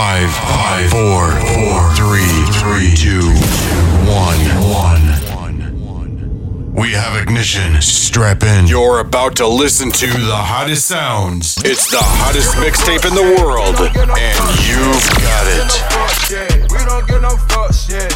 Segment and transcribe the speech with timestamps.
[0.00, 3.20] Five, five, four, four, three, three, two,
[4.08, 4.40] one,
[4.72, 5.04] one.
[6.72, 7.82] We have ignition.
[7.82, 8.66] Strap in.
[8.66, 11.58] You're about to listen to the hottest sounds.
[11.66, 16.72] It's the hottest mixtape in the world, and you've got it.
[16.72, 18.08] We don't get no fucks, yeah.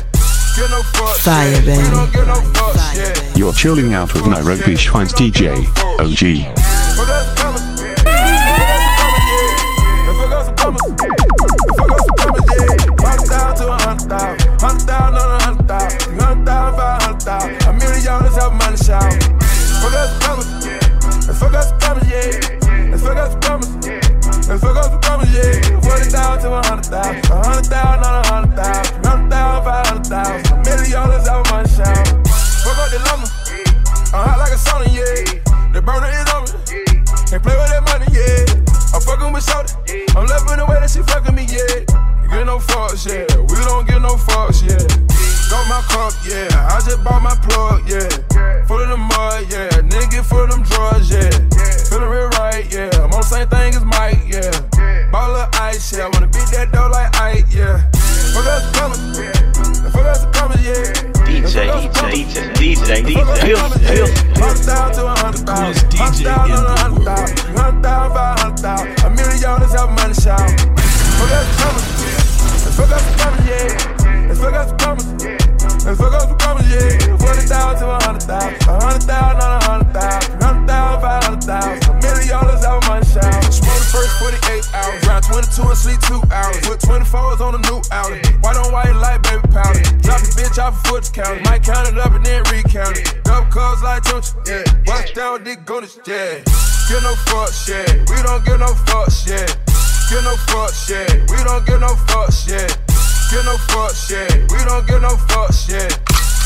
[0.56, 1.60] Get no fucks, Fire, yeah.
[1.60, 1.82] baby.
[1.82, 3.36] We don't get no fucks, yeah.
[3.36, 5.66] You're chilling out with Nairobi Schwein's DJ,
[6.00, 6.63] OG.
[26.94, 28.04] Thousand a hundred thousand.
[28.04, 29.04] On a hundred thousand.
[29.04, 30.52] Hundred thousand, five hundred thousand.
[30.52, 32.06] A million dollars have money shout.
[32.62, 33.28] Fuck up the lumber.
[34.14, 35.42] I'm hot like a sauna, yeah.
[35.74, 36.86] The burner is on me.
[37.26, 38.46] Can't play with that money, yeah.
[38.94, 40.06] I'm fucking with Shorty.
[40.14, 41.82] I'm loving the way that she fucking me, yeah.
[42.30, 43.26] Get no fucks, yeah.
[43.50, 44.78] We don't get no fucks, yeah.
[45.50, 46.46] Got my cup, yeah.
[46.70, 48.06] I just bought my plug, yeah.
[48.70, 49.82] Full of the mud, yeah.
[49.82, 51.30] Nigga full of them drugs, yeah.
[51.90, 52.90] Feeling real right, yeah.
[53.02, 54.63] I'm on the same thing as Mike, yeah.
[55.60, 56.04] Ice, yeah.
[56.04, 57.82] I wanna beat that dough like Ike, yeah.
[58.34, 58.98] Fuck us coming.
[59.92, 61.14] Fuck us coming, yeah.
[61.24, 64.34] DJ, DJ, DJ, DJ, DJ.
[64.36, 65.94] Hundred thousand to a hundred thousand.
[65.94, 67.38] Hundred thousand on a hundred thousand.
[67.56, 69.04] Hundred thousand, five hundred thousand.
[69.04, 70.50] A million dollars have money shout.
[71.18, 71.86] Fuck us coming.
[72.74, 74.30] Fuck us coming, yeah.
[74.30, 75.06] And fuck us coming.
[75.86, 77.16] And fuck us coming, yeah.
[77.22, 78.68] Forty thousand to a hundred thousand.
[78.68, 80.42] A hundred thousand on a hundred thousand.
[80.42, 81.83] Hundred thousand, five hundred thousand.
[82.74, 83.54] A million dollars have.
[83.54, 85.06] Smoke the first 48 hours.
[85.06, 86.58] Round 22 and sleep two hours.
[86.66, 88.26] Put 24s on a new outlet.
[88.42, 89.82] White on white like baby powder.
[90.02, 91.42] Drop a bitch off a foot count.
[91.44, 93.22] Might count it up and then recount it.
[93.22, 94.64] Double cuz like Tunch, yeah.
[94.84, 96.42] Bust down, dick goodness, yeah.
[96.90, 97.86] Get no fucks, yeah.
[98.10, 99.46] We don't get no fucks, yeah.
[100.10, 101.06] Get no fucks, yeah.
[101.30, 102.66] We don't get no fucks, yeah.
[103.30, 104.28] Get no fucks, yeah.
[104.50, 105.88] We don't get no fucks, yeah.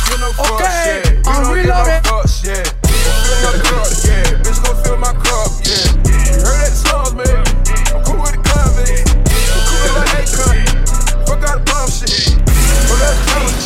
[0.08, 1.10] Get no fucks, Okay, yeah.
[1.10, 1.86] We I'm don't reloaded.
[1.86, 2.64] get no fucks, yeah.
[2.88, 4.40] Fill my cup, yeah.
[4.42, 5.86] Bitch gon' fill my cup, yeah.
[6.32, 7.44] You heard that man.
[7.92, 9.08] I'm cool with the convict.
[9.12, 10.56] I'm cool with my Akon.
[11.28, 12.34] Fuck out the bomb shit.
[12.88, 13.56] Fuck out the coming.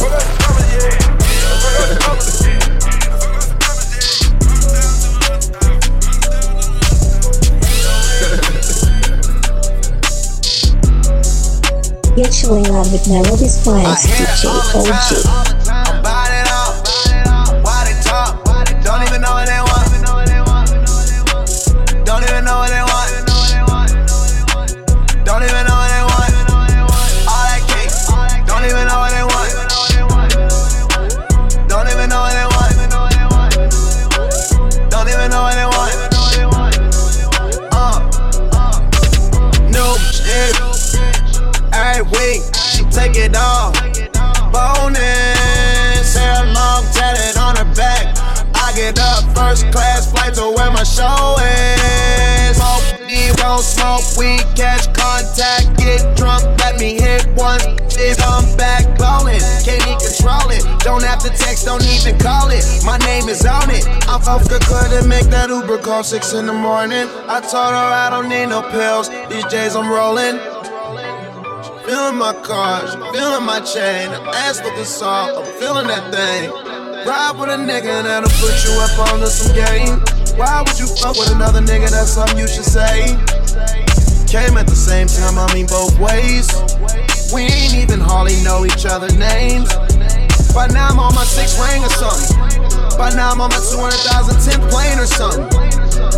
[0.00, 0.96] Fuck out the coming, yeah.
[1.60, 2.24] Fuck out the coming.
[2.24, 2.59] Fuck
[12.16, 15.59] You're chilling out with Nairobi's finest DJ OG.
[61.70, 62.66] Don't even call it.
[62.84, 63.86] My name is on it.
[64.50, 67.06] The club to make that Uber call six in the morning.
[67.30, 69.06] I told her I don't need no pills.
[69.30, 70.42] These J's I'm rolling.
[71.86, 74.10] Feeling my cars, feeling my chain.
[74.42, 76.50] Ass looking soft, I'm feeling that thing.
[77.06, 80.02] Ride with a nigga that'll put you up onto some game.
[80.34, 81.90] Why would you fuck with another nigga?
[81.90, 83.14] That's something you should say.
[84.26, 86.50] Came at the same time, I mean both ways.
[87.30, 89.70] We ain't even hardly know each other names.
[90.54, 92.36] By now I'm on my sixth ring or something.
[92.98, 95.46] By now I'm on my 200,000 10th plane or something.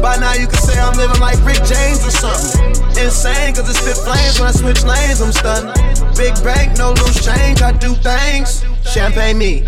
[0.01, 2.71] By now you can say I'm living like Rick James or something.
[2.97, 5.69] Insane, cause it spit flames when I switch lanes, I'm stunned.
[6.17, 8.65] Big bank, no loose change, I do things.
[8.85, 9.63] Champagne me,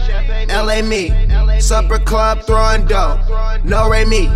[0.48, 1.12] LA me.
[1.60, 3.18] Supper club throwing dough.
[3.64, 4.28] No Ray me.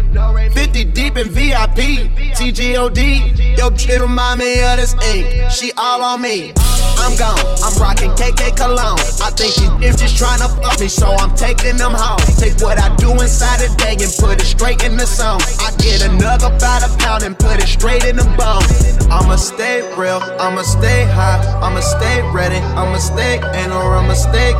[0.52, 2.08] 50 deep in VIP.
[2.38, 3.58] TGOD.
[3.58, 5.50] Yo, it remind me of this ink.
[5.50, 6.52] She all on me.
[6.98, 7.38] I'm gone.
[7.62, 8.98] I'm rocking KK cologne.
[9.20, 12.18] I think these bitches just trying to fuck me, so I'm taking them home.
[12.38, 15.40] Take what I do inside the day and put it straight in the song.
[15.60, 18.64] I get another about a pound and put it straight in the bone.
[19.10, 20.20] I'ma stay real.
[20.40, 21.40] I'ma stay high.
[21.62, 22.56] I'ma stay ready.
[22.56, 24.56] I'ma stay no real mistake.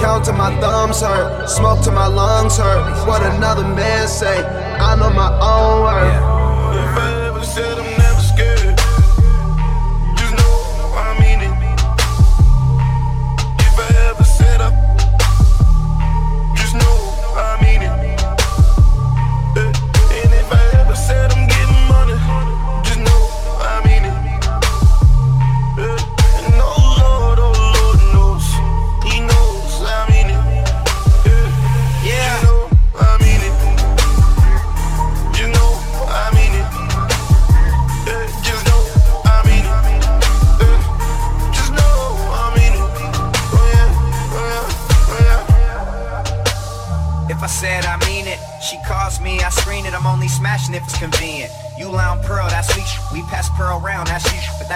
[0.00, 1.48] Count to my thumbs hurt.
[1.48, 3.06] Smoke to my lungs hurt.
[3.06, 4.42] What another man say.
[4.42, 7.89] I know my own word.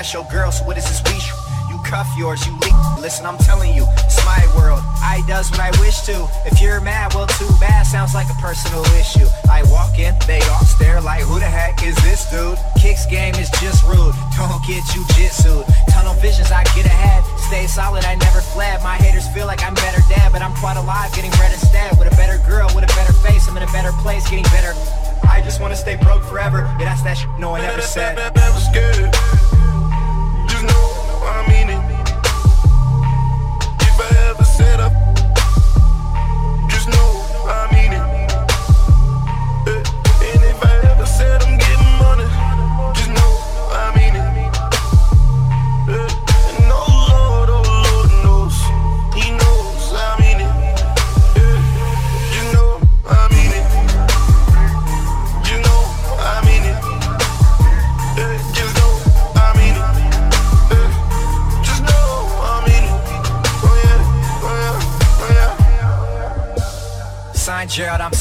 [0.05, 1.17] That's your girl, so what is this we?
[1.73, 2.77] You cuff yours, you leak.
[3.01, 4.85] Listen, I'm telling you, it's my world.
[5.01, 6.29] I does what I wish to.
[6.45, 7.89] If you're mad, well, too bad.
[7.89, 9.25] Sounds like a personal issue.
[9.49, 12.61] I walk in, they all stare like, who the heck is this dude?
[12.77, 14.13] Kicks game is just rude.
[14.37, 15.65] Don't get you jitsu.
[15.89, 17.25] Tunnel visions, I get ahead.
[17.49, 18.85] Stay solid, I never fled.
[18.85, 21.97] My haters feel like I'm better dead, but I'm quite alive, getting bread instead.
[21.97, 24.77] With a better girl, with a better face, I'm in a better place, getting better.
[25.25, 26.69] I just wanna stay broke forever.
[26.79, 28.19] Yeah, that's that shit no one ever said.
[28.19, 29.44] Just know I
[31.49, 31.74] mean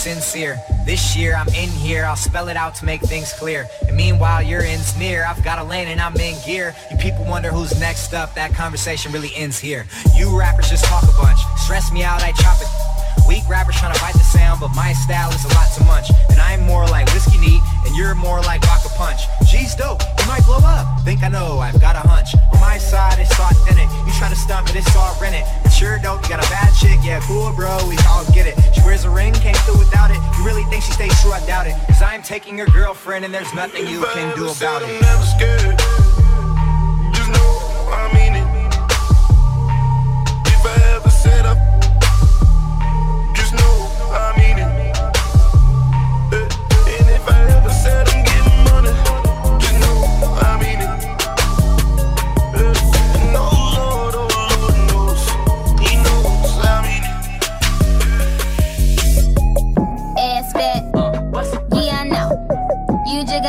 [0.04, 0.60] sincere.
[0.86, 3.66] This year I'm in here, I'll spell it out to make things clear.
[3.88, 5.26] And meanwhile, your end's near.
[5.26, 6.76] I've got a lane and I'm in gear.
[6.92, 8.36] You people wonder who's next up.
[8.36, 9.86] That conversation really ends here.
[10.14, 11.40] You rappers just talk a bunch.
[11.56, 12.93] Stress me out, I chop it.
[13.34, 16.12] Weak rappers trying to bite the sound, but my style is a lot too much.
[16.30, 19.22] And I'm more like whiskey neat, and you're more like vodka punch.
[19.50, 21.02] G's dope, you might blow up.
[21.02, 22.36] Think I know, I've got a hunch.
[22.54, 23.90] On my side, it's authentic.
[24.06, 25.42] You try to stunt, it, it's all rented.
[25.66, 28.54] It's sure dope, you got a bad chick, yeah, cool, bro, we all get it.
[28.76, 30.22] She wears a ring, came through without it.
[30.38, 31.32] You really think she stays true?
[31.34, 31.74] I doubt it.
[31.88, 35.73] Cause I'm taking your girlfriend, and there's nothing you can do about it.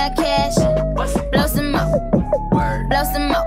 [0.04, 0.54] Got cash.
[1.32, 2.86] Blow some more.
[2.90, 3.43] Blow some more.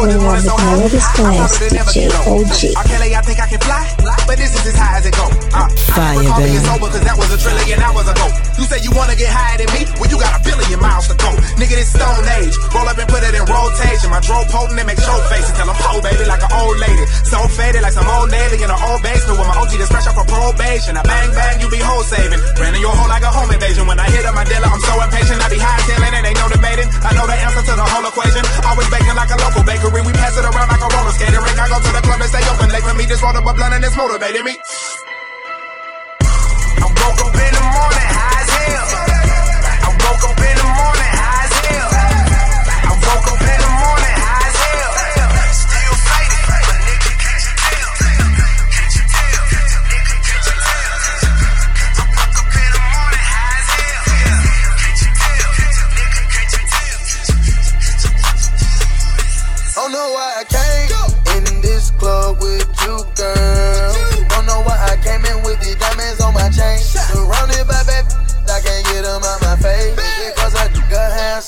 [0.00, 2.74] 21 with my latest class, DJ OG.
[2.74, 2.84] R.
[2.84, 3.99] Kelly, I think I can fly
[4.30, 5.26] but this is as high as it go.
[5.50, 6.54] Uh, Fire, I baby.
[6.54, 8.26] It's over cause that was a trillion hours ago.
[8.62, 9.82] You say you wanna get higher than me?
[9.98, 11.34] Well, you got a billion miles to go.
[11.58, 12.54] Nigga, this stone age.
[12.70, 14.06] Roll up and put it in rotation.
[14.14, 15.50] My drone potent and make show faces.
[15.58, 17.04] Tell them, oh, baby, like an old lady.
[17.26, 20.06] So faded like some old lady in an old basement with my OG that's fresh
[20.06, 20.94] off of probation.
[20.94, 22.38] I bang, bang, you be whole saving.
[22.54, 23.90] Ran in your hole like a home invasion.
[23.90, 25.42] When I hit up my dealer, I'm so impatient.
[25.42, 26.86] I be high tailing and ain't no debating.
[27.02, 28.46] I know the answer to the whole equation.
[28.62, 30.06] Always baking like a local bakery.
[30.06, 31.58] We pass it around like a roller rink.
[31.58, 33.04] I go to the club and stay open late for me.
[33.10, 34.69] Just roll up a blunt and it's motivating me.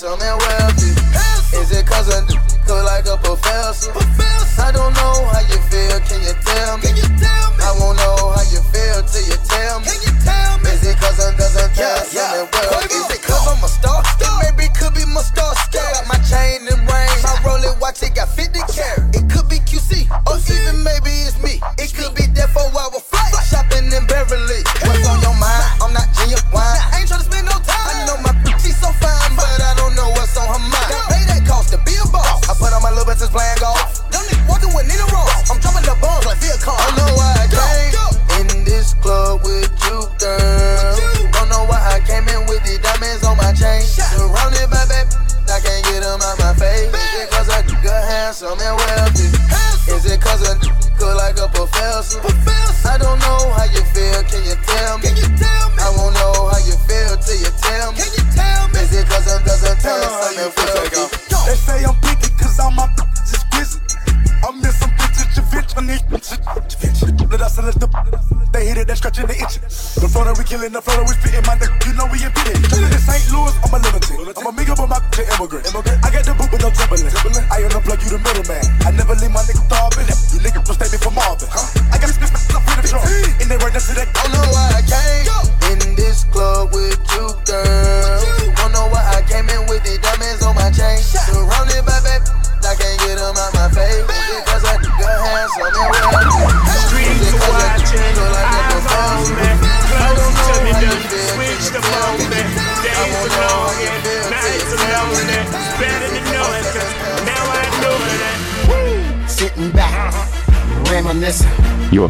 [0.02, 0.90] Handsome and wealthy?
[1.56, 2.20] Is it cause I
[2.66, 3.92] look like a professor?
[4.60, 6.90] I don't know how you feel, can you tell me?
[7.62, 9.86] I won't know how you feel till you tell me.
[9.86, 11.70] Is it cause I'm, cause I'm
[12.40, 12.94] and wealthy?
[12.94, 13.91] Is it cause I'm a star?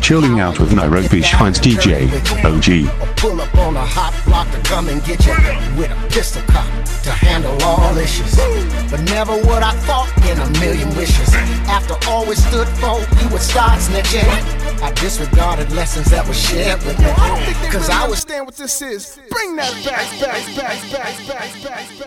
[0.02, 2.10] Chilling out with Nairobi Shines DJ
[2.42, 2.90] OG.
[3.16, 5.32] Pull up on a hot block to come and get you
[5.78, 6.66] with a pistol cop
[7.04, 8.34] to handle all issues.
[8.90, 11.32] But never would I thought in a million wishes.
[11.68, 14.26] After all we stood for, you would start snitching.
[14.82, 17.12] I disregarded lessons that were shared with me.
[17.70, 19.20] Cause I was understand what this is.
[19.30, 22.01] Bring that back, back, back, back, back, back, back.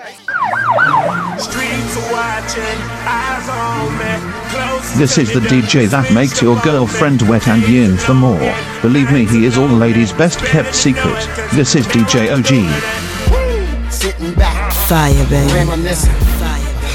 [4.95, 8.39] This is the DJ that makes your girlfriend wet and yearn for more.
[8.81, 11.19] Believe me, he is all ladies' best kept secret.
[11.53, 13.91] This is DJ OG.
[13.91, 15.51] sitting back, Fire, baby.
[15.53, 16.13] reminiscing.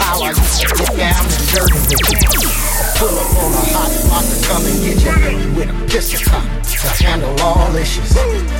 [0.00, 2.50] How I used to get down and dirty with.
[2.97, 6.45] Pull up on a hot block to come and get you with a pistol cop
[6.65, 8.15] to handle all issues.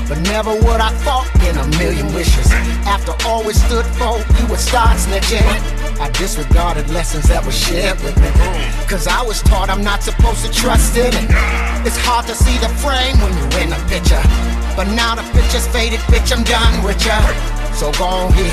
[0.07, 2.53] But never would I thought in a million wishes.
[2.85, 5.90] After all we stood for, you would start snitching.
[6.01, 8.31] I disregarded lessons that were shared with me.
[8.89, 11.29] Cause I was taught I'm not supposed to trust in it.
[11.85, 14.21] It's hard to see the frame when you're in the picture.
[14.75, 17.21] But now the picture's faded, bitch, I'm done with ya.
[17.77, 18.49] So go on here,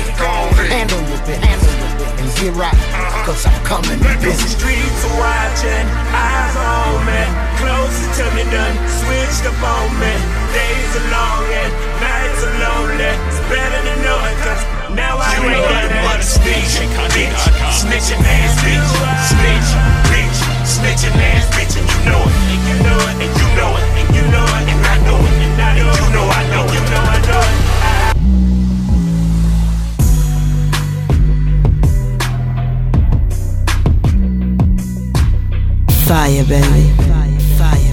[0.68, 2.76] handle your bit, handle your bit, and get right.
[2.76, 3.32] Uh-huh.
[3.32, 4.48] Cause I'm coming in The busy.
[4.52, 7.22] streets are watching, eyes on me.
[7.64, 10.12] Closest to me done, switched up on me.
[10.52, 13.08] Days are long and nights are lonely.
[13.08, 14.62] It's better to know it, cause
[14.94, 15.88] now I know that.
[16.18, 16.82] Snitch,
[17.14, 17.30] bitch,
[17.70, 18.90] snitching ass bitch,
[19.30, 19.70] snitch,
[20.10, 23.70] bitch, snitching ass bitch, and you know it, and you know it, and you know
[23.76, 26.26] it, and you know it, and I know it, and I know it, you know
[26.26, 27.58] I know it, you know I know it.
[36.08, 36.84] Fire, baby.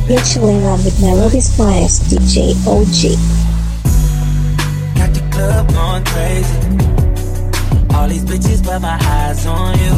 [0.07, 3.44] You're chilling out with Nairobi's finest DJ OG.
[5.35, 6.57] Club going crazy.
[7.93, 9.95] All these bitches, but my eyes on you.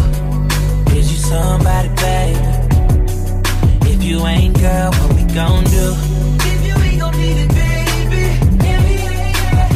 [0.98, 2.40] Is you somebody, baby?
[3.92, 5.94] If you ain't, girl, what we gon' do?
[6.42, 8.24] If you ain't gon' need it, baby.
[8.66, 8.98] Give me,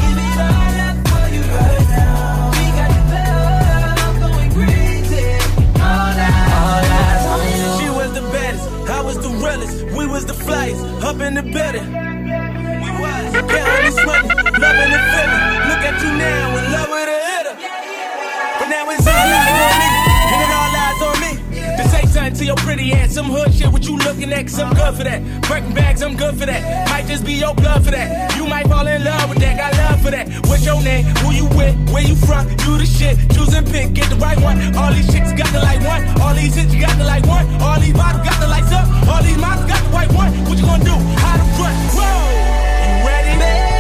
[0.01, 2.51] give all up for you right now.
[2.57, 5.25] We got the club going crazy.
[5.77, 7.69] All eyes, all eyes on you.
[7.79, 11.43] She was the baddest, I was the realest, we was the flyest, up in the
[11.43, 11.87] building.
[12.83, 14.29] We was counting this money,
[14.61, 15.43] loving the feeling.
[15.73, 17.55] Look at you now, in love with a hitter.
[18.61, 19.89] But now it's all eyes on me,
[20.29, 21.31] and it all eyes on me.
[21.81, 24.59] To say something to your pretty ass, some hood shit, what you looking at, cause
[24.59, 25.19] I'm good for that.
[25.49, 26.61] Breaking bags, I'm good for that.
[26.89, 28.37] Might just be your blood for that.
[28.37, 30.29] You might fall in love with that, got love for that.
[30.45, 31.05] What's your name?
[31.25, 31.73] Who you with?
[31.89, 32.47] Where you from?
[32.61, 33.17] You the shit.
[33.33, 34.61] Choose and pick, get the right one.
[34.77, 36.05] All these chicks got the like one.
[36.21, 37.49] All these hits got the like one.
[37.65, 38.85] All these bottles got the lights up.
[39.09, 40.29] All these models got the white one.
[40.45, 40.97] What you gonna do?
[41.17, 41.73] How to front?
[41.97, 42.05] Whoa!
[42.85, 43.31] You ready?
[43.41, 43.70] Is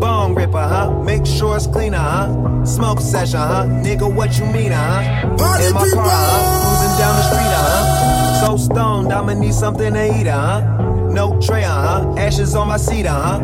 [0.00, 0.90] Bong ripper, huh?
[1.02, 2.64] Make sure it's cleaner, huh?
[2.64, 3.64] Smoke session, huh?
[3.64, 5.00] Nigga, what you mean, huh?
[5.60, 6.62] In my car, huh?
[6.62, 8.46] Cruising down the street, huh?
[8.46, 10.60] So stoned, I'ma need something to eat, huh?
[11.10, 12.14] No tray, huh?
[12.18, 13.38] Ashes on my seat, huh?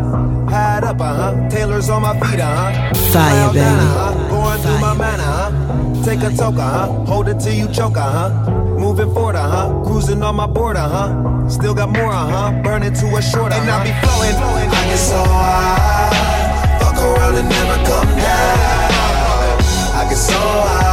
[0.48, 1.48] Hide up, huh?
[1.48, 2.92] Taylor's on my feet, huh?
[3.12, 3.64] Fire, Down, baby.
[3.64, 4.28] huh?
[4.28, 6.04] Going through my manner, huh?
[6.04, 6.86] Take a toke, huh?
[7.06, 8.28] Hold it till you choke, huh?
[8.78, 9.82] Moving forward, huh?
[9.84, 11.48] Cruising on my border, huh?
[11.48, 12.62] Still got more, uh huh?
[12.62, 14.68] Burning to a shorter, and I'll be flowing, flowing.
[14.70, 19.58] I get so high, fuck around and never come down.
[19.94, 20.91] I get so high,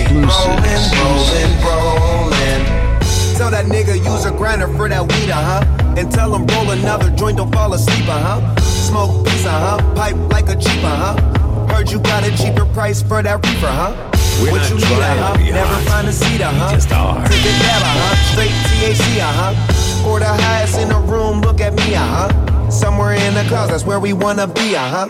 [0.00, 0.88] exclusive.
[0.96, 2.62] Rolling, rolling.
[3.36, 5.94] Tell that nigga use a grinder for that weed, uh huh.
[5.96, 8.60] And tell him roll another joint, don't fall asleep, uh huh.
[8.60, 9.94] Smoke uh huh.
[9.94, 11.66] Pipe like a Jeep, uh huh.
[11.72, 13.92] Heard you got a cheaper price for that reefer, huh?
[14.40, 15.36] We're what not you need, uh huh?
[15.38, 15.82] Never hot.
[15.84, 16.72] find a seat, uh huh.
[16.72, 17.26] Just are.
[17.28, 18.32] Take a dab, uh huh.
[18.32, 20.08] Straight THC, uh huh.
[20.08, 22.70] Or the highest in the room, look at me, uh huh.
[22.70, 25.06] Somewhere in the clouds, that's where we wanna be, uh huh.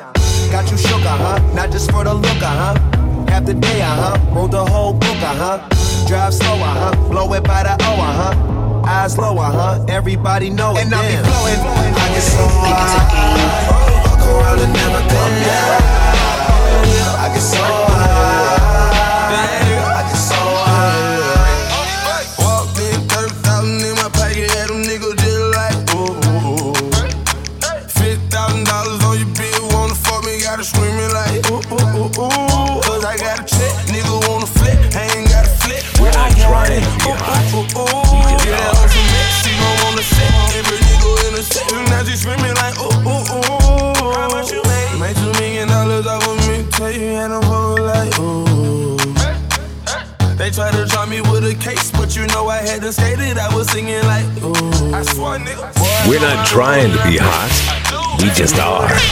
[0.51, 1.55] Got you shook, uh huh.
[1.55, 2.92] Not just for the look, uh huh.
[3.41, 4.35] Day, uh huh.
[4.35, 6.07] Wrote the whole book, uh huh.
[6.07, 7.09] Drive slow, uh huh.
[7.09, 8.85] Blow it by the O, uh huh.
[8.87, 9.85] Eyes low, uh huh.
[9.89, 10.85] Everybody know it.
[10.85, 11.95] And I be blowing, flowing.
[11.95, 14.05] I get so high.
[14.05, 16.02] Fuck around and never come down.
[55.03, 57.51] We're not trying to be hot.
[58.23, 58.87] We just are.
[58.87, 59.03] At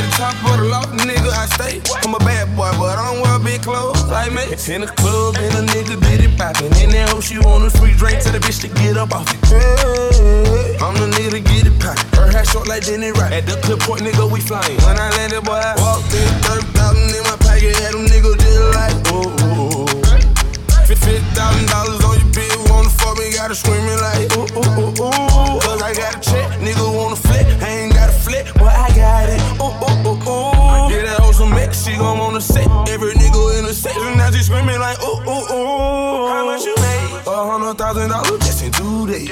[0.00, 1.82] the top of the loft, nigga, I stay.
[2.08, 4.44] I'm a bad boy, but I don't wear big clothes like me.
[4.72, 6.72] In the club, and a nigga did it poppin'.
[6.80, 9.28] In that hoe, she want a free drink to the bitch to get up off
[9.28, 9.36] it.
[10.80, 12.08] I'm the nigga to get it poppin'.
[12.16, 13.30] Her hair short like Jenny Rock.
[13.30, 14.80] At the clip point, nigga, we flyin'.
[14.88, 18.72] When I landed, boy, I walked in, 30,000 in my pocket, had them niggas just
[18.72, 19.84] like, ooh.
[20.88, 22.21] Fifty thousand dollars on
[23.02, 25.60] your bill, wanna fuck me, gotta screaming like ooh ooh ooh ooh.
[25.60, 28.88] Cause I got a check, nigga wanna flip, I ain't got a flip, but I
[28.94, 29.40] got it.
[29.60, 30.90] Ooh ooh ooh ooh.
[30.90, 34.16] Yeah, that hoe some mix, she gon' wanna set every nigga in the section.
[34.16, 36.28] Now she screaming like ooh ooh ooh.
[36.28, 37.22] How much you made?
[37.26, 39.30] A hundred thousand dollars just in two days.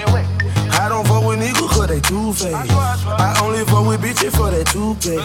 [0.72, 2.54] I don't fuck with niggas cause they two faced.
[2.54, 5.18] I only fuck with bitches for that two pay.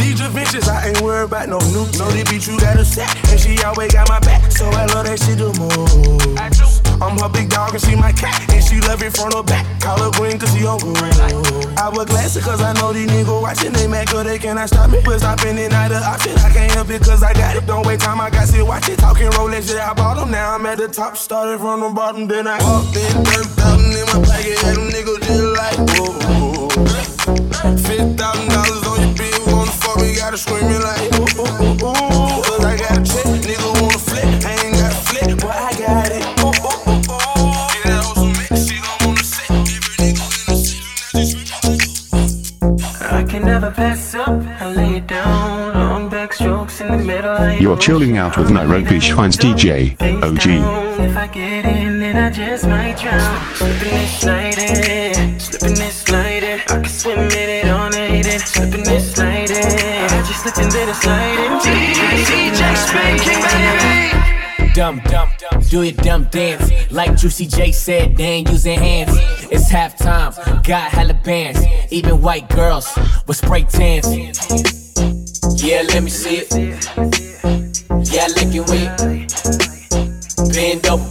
[0.00, 1.84] These adventures, I ain't worried about no new.
[1.98, 4.52] Know this bitch, you got a set, and she always got my back.
[4.52, 6.75] So I love that shit the most.
[7.00, 9.64] I'm her big dog and she my cat, and she love it from the back.
[9.80, 10.96] Call her green cause she on good.
[11.76, 13.72] I wear glasses cause I know these niggas watching.
[13.72, 15.00] They mad cause they cannot stop me.
[15.04, 16.32] But stopping it not an option.
[16.38, 17.66] I can't help it cause I got it.
[17.66, 18.98] Don't wait time, I got to watch it.
[18.98, 20.30] Talking Rolex, yeah, I bought them.
[20.30, 21.16] Now I'm at the top.
[21.16, 23.24] Started from the bottom, then I walked in.
[23.24, 26.68] 30,000 in my pocket, had them niggas just like, whoa.
[27.26, 31.05] Fifty thousand dollars on your bill, wanna fuck me, gotta screaming like
[51.16, 52.02] I get in
[57.48, 61.52] it, on it Spinning this later I just slipping then and sliding.
[62.24, 64.72] DJ Spanking, baby.
[64.72, 65.30] Dumb, dumb,
[65.68, 66.70] do your dumb dance.
[66.90, 69.16] Like Juicy J said, they ain't using hands.
[69.50, 70.34] It's halftime,
[70.66, 71.60] got hella bands.
[71.90, 72.88] Even white girls
[73.26, 74.85] with spray tans.
[75.58, 76.52] Yeah, let me see it.
[78.12, 78.90] Yeah, lick it with.
[80.52, 81.10] Bend over.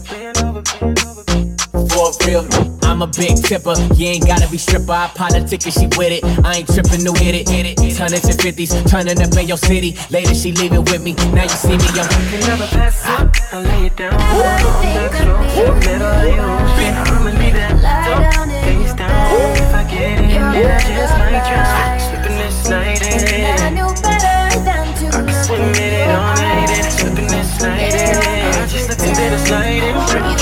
[1.89, 2.45] For real,
[2.83, 3.75] I'm a big tipper.
[3.95, 4.91] You ain't gotta be stripper.
[4.91, 6.23] I politic and she with it.
[6.45, 7.95] I ain't tripping, no hit it, hit it.
[7.95, 9.97] Turning to 50s, turning up in your city.
[10.09, 11.13] Later she leaving with me.
[11.33, 13.35] Now you see me, I'm can never pass up.
[13.51, 16.93] I lay it down on the next floor, middle of the ocean.
[16.95, 17.73] I'ma leave that
[18.05, 18.31] dope
[18.63, 19.11] face down.
[19.57, 21.84] If I get in, then I just might try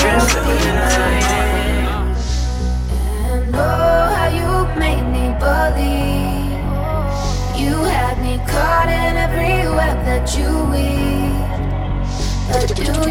[0.04, 1.24] in, pretty dress, slipping in the slide.
[3.32, 6.64] And oh, how you made me believe
[7.60, 11.24] You had me caught in every web that you weave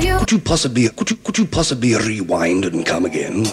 [0.03, 3.45] you Could you possibly could you could you possibly rewind and come again?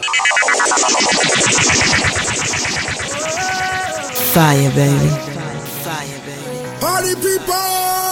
[4.33, 5.11] Fire, baby.
[6.81, 8.10] Party people!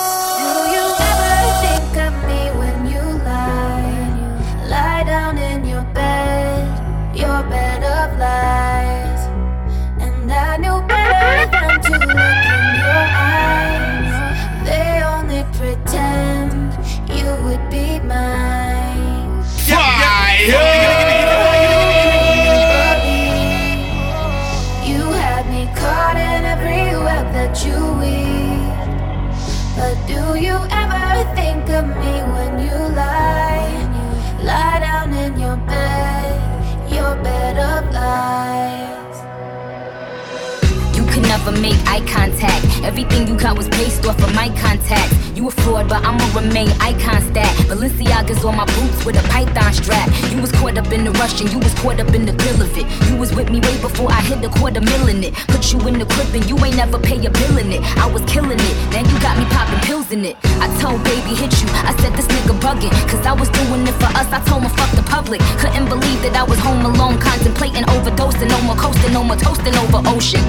[41.50, 42.64] Never make eye contact.
[42.84, 45.14] Everything you got was based off of my contacts.
[45.34, 47.48] You a fraud, but I'ma remain icon stat.
[47.68, 50.08] Balenciaga's on my boots with a python strap.
[50.30, 52.62] You was caught up in the rush and you was caught up in the thrill
[52.62, 52.86] of it.
[53.08, 55.34] You was with me way before I hit the quarter mil in it.
[55.48, 57.82] Put you in the crib and you ain't never pay a bill in it.
[57.96, 60.36] I was killing it, then you got me popping pills in it.
[60.60, 62.92] I told baby hit you, I said this nigga bugging.
[63.08, 65.40] Cause I was doing it for us, I told him fuck the public.
[65.62, 69.74] Couldn't believe that I was home alone, contemplating overdosing, no more coasting, no more toasting
[69.76, 70.44] over ocean.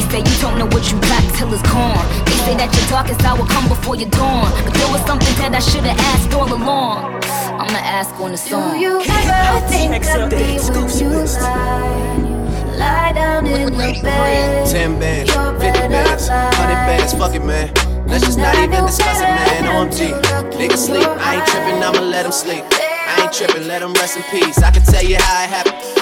[0.00, 2.08] They say you don't know what you got till it's gone.
[2.24, 4.48] They say that your darkest hour come before your dawn.
[4.64, 7.20] But there was something that I should've asked all along.
[7.60, 8.72] I'ma ask on the song.
[8.72, 12.80] Do you ever think of me when you lie?
[12.80, 17.44] Lie down in your bed, 10 bands, your 50 bed bands, 100 bands, fuck it,
[17.44, 17.68] man.
[18.08, 19.68] Let's just not even discuss it, man.
[19.68, 20.16] OMG.
[20.56, 22.64] Nigga sleep, I ain't tripping, I'ma let him sleep.
[22.72, 24.62] I ain't tripping, let him rest in peace.
[24.62, 25.99] I can tell you how it happened.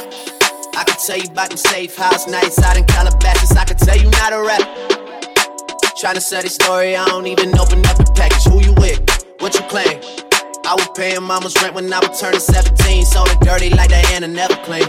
[0.78, 3.50] I can tell you about them safe house nights out in Calabasas.
[3.56, 4.62] I can tell you not a rap.
[5.98, 8.44] Tryna sell this story, I don't even open up the package.
[8.44, 9.02] Who you with?
[9.40, 9.98] What you claim?
[10.64, 13.04] I was paying mama's rent when I was turning 17.
[13.06, 14.86] So it dirty like Diana never clean.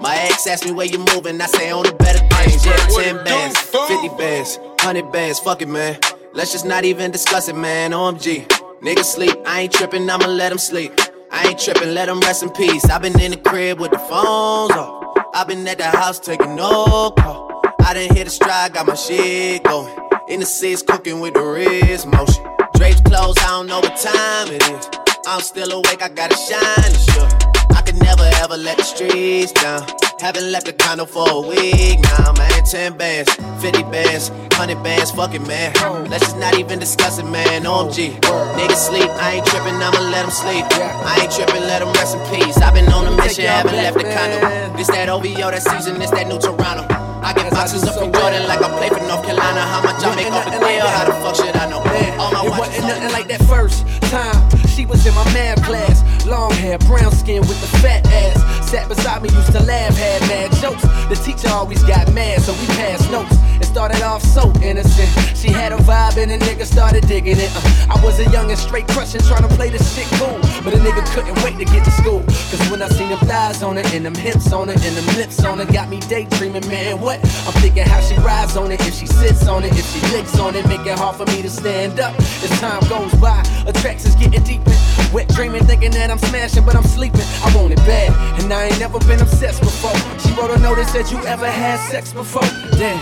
[0.00, 2.64] My ex asked me where you moving, I say on the better things.
[2.64, 5.98] Yeah, 10 bands, 50 bands, 100 bands, fuck it, man.
[6.32, 7.90] Let's just not even discuss it, man.
[7.90, 8.46] OMG.
[8.82, 10.92] Nigga sleep, I ain't tripping, I'ma let him sleep.
[11.32, 12.84] I ain't tripping, let him rest in peace.
[12.88, 15.03] i been in the crib with the phones off.
[15.34, 17.60] I been at the house taking no call.
[17.80, 19.92] I done hit a stride, got my shit going.
[20.28, 22.44] In the six, cooking with the wrist motion.
[22.76, 24.88] Drapes closed, I don't know what time it is.
[25.26, 27.28] I'm still awake, I gotta shine sure.
[27.76, 30.03] I can never ever let the streets down.
[30.20, 32.64] Haven't left the condo for a week now, man.
[32.64, 35.72] 10 bands, 50 bands, 100 bands, fuck it, man.
[36.08, 37.64] Let's just not even discuss it, man.
[37.64, 38.20] OMG.
[38.20, 40.64] Niggas sleep, I ain't tripping, I'ma let them sleep.
[40.70, 42.56] I ain't tripping, let them rest in peace.
[42.58, 44.76] I've been on a mission, haven't left the condo.
[44.76, 47.13] This that OVO, that season, this that new Toronto.
[47.24, 49.60] I get boxes up from Jordan like I play for North Carolina.
[49.60, 50.86] How much I make off the deal?
[50.86, 51.80] How the fuck should I know?
[52.20, 54.36] All my It wasn't nothing like that first time.
[54.68, 56.04] She was in my math class.
[56.26, 58.68] Long hair, brown skin with the fat ass.
[58.68, 60.82] Sat beside me, used to laugh, had mad jokes.
[61.08, 63.36] The teacher always got mad, so we passed notes.
[63.60, 65.08] It started off so innocent.
[65.36, 67.50] She had a vibe and a nigga started digging it.
[67.54, 70.38] Uh, I was a young and straight crushing, trying to play this shit cool.
[70.64, 72.22] But a nigga couldn't wait to get to school.
[72.50, 75.16] Cause when I seen them thighs on it, and them hips on it, and them
[75.16, 77.13] lips on it, got me daydreaming, man, what?
[77.22, 80.38] I'm thinking how she rides on it, if she sits on it, if she licks
[80.38, 82.14] on it, make it hard for me to stand up.
[82.18, 84.72] As time goes by, attractions getting deeper.
[85.12, 87.26] Wet dreaming, thinking that I'm smashing, but I'm sleeping.
[87.44, 88.10] I want it bad,
[88.42, 89.94] and I ain't never been obsessed before.
[90.20, 92.42] She wrote a note that You ever had sex before?
[92.78, 92.98] Damn.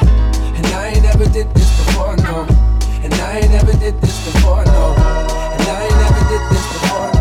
[0.56, 2.46] And I ain't never did this before, no.
[3.02, 4.94] And I ain't never did this before, no.
[4.96, 7.11] And I ain't never did this before,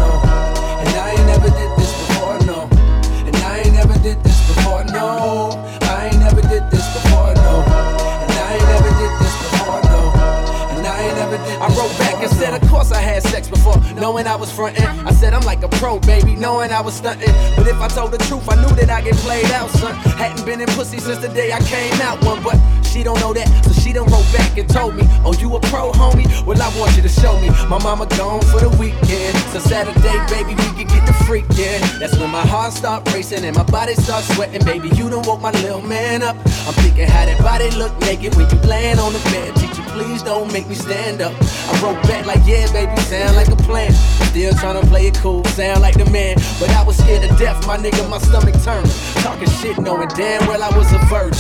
[12.52, 14.86] said, Of course I had sex before, knowing I was frontin'.
[15.06, 17.56] I said, I'm like a pro, baby, knowing I was stuntin'.
[17.56, 19.94] But if I told the truth, I knew that I get played out, son.
[20.18, 23.34] Hadn't been in pussy since the day I came out one, but she don't know
[23.34, 26.28] that, so she done wrote back and told me, Oh, you a pro, homie?
[26.46, 27.50] Well, I want you to show me.
[27.70, 31.80] My mama gone for the weekend, so Saturday, baby, we can get the freak, yeah.
[32.00, 34.90] That's when my heart start racing and my body starts sweating, baby.
[34.90, 36.36] You done woke my little man up.
[36.68, 39.56] I'm thinking how that body look naked when you laying on the bed.
[39.56, 41.34] Teacher, please don't make me stand up.
[41.68, 43.92] I wrote back like, yeah, baby, sound like a plan.
[44.32, 46.36] Still trying to play it cool, sound like the man.
[46.60, 48.90] But I was scared to death, my nigga, my stomach turned.
[49.24, 51.38] Talking shit, knowing damn well I was a virgin.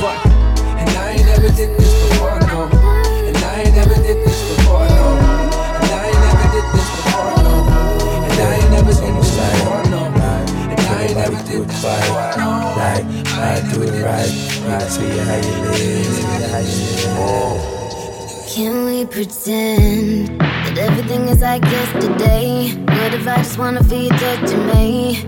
[0.00, 0.26] Fuck.
[0.80, 2.68] And I ain't never did this before, no.
[2.70, 5.06] And I ain't never did this before, no.
[5.82, 7.54] And I ain't never did this before, no.
[8.30, 10.02] And I ain't never did this before, no.
[10.70, 12.50] And I ain't never did this before, no.
[12.78, 14.32] Like, I do it right.
[14.62, 17.18] I tell you how you live, how you live.
[17.18, 17.79] Oh.
[18.50, 22.74] Can we pretend that everything is like yesterday?
[22.98, 25.22] What if I just wanna feel you touching me?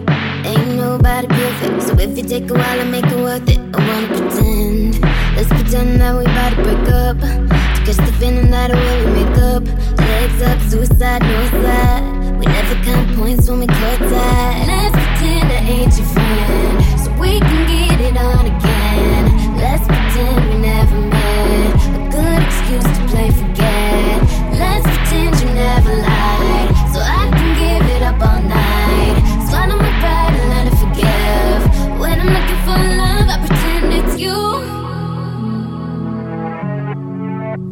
[0.44, 3.78] Ain't nobody perfect, so if you take a while and make it worth it, I
[3.78, 5.00] wanna pretend.
[5.36, 7.20] Let's pretend that we about to break up.
[7.20, 9.62] To catch the feeling that way we make up.
[10.00, 12.02] Legs up, suicide, no slide.
[12.40, 14.66] We never count points when we cut ties.
[14.66, 19.24] Let's pretend I ain't your friend, so we can get it on again.
[19.62, 21.81] Let's pretend we never met.
[22.12, 24.20] Good excuse to play forget.
[24.60, 29.16] Let's pretend you never lied, so I can give it up all night.
[29.48, 31.60] Swallow my pride and let it forgive.
[31.98, 34.38] When I'm looking for love, I pretend it's you.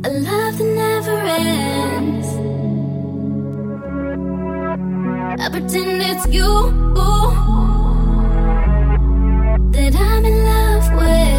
[0.05, 2.29] A love that never ends.
[5.39, 6.51] I pretend it's you
[9.73, 11.30] that I'm in love with.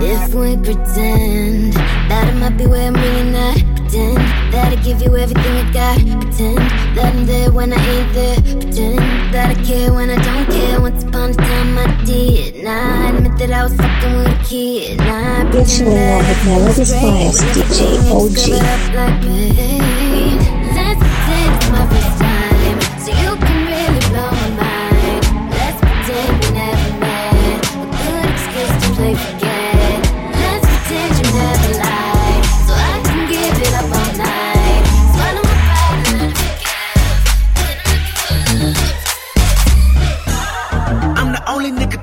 [0.00, 1.72] If we pretend
[2.08, 4.18] that I might be where I'm really not, pretend
[4.52, 6.58] that I give you everything I got, pretend
[6.96, 8.98] that I'm there when I ain't there, pretend
[9.34, 10.80] that I care when I don't care.
[10.80, 14.98] Once upon a time I did not admit that I was fucking with a kid.
[14.98, 18.38] Get you in love with Melody's finest DJ OG.
[20.78, 22.37] Let's pretend my first time,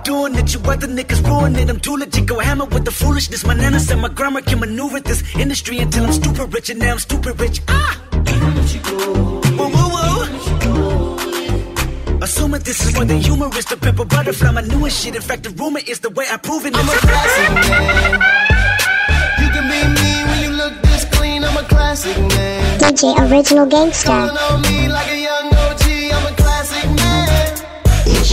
[0.05, 0.53] doing it.
[0.53, 1.69] You other niggas ruin it.
[1.69, 2.25] I'm too legit.
[2.27, 3.45] Go hammer with the foolishness.
[3.45, 6.91] My nana said my grammar can maneuver this industry until I'm stupid rich, and now
[6.91, 7.61] I'm stupid rich.
[7.67, 7.99] Ah!
[9.57, 10.05] Woo, woo, woo.
[12.21, 15.15] Assuming this is more than humorous, the Pimp a Butterfly, my newest shit.
[15.15, 16.73] In fact, the rumor is the way I prove it.
[16.75, 18.13] I'm a classic man.
[19.41, 21.43] You can be me when you look this clean.
[21.43, 22.79] I'm a classic man.
[22.79, 24.15] DJ Original Gangsta.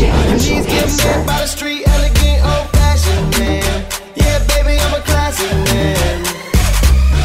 [0.02, 3.86] These get met by the street, elegant, old fashioned man.
[4.16, 6.26] Yeah, baby, I'm a classic man.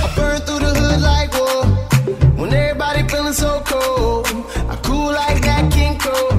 [0.03, 1.65] I burn through the hood like war.
[2.37, 4.27] When everybody feeling so cold,
[4.69, 6.33] I cool like that King Cole.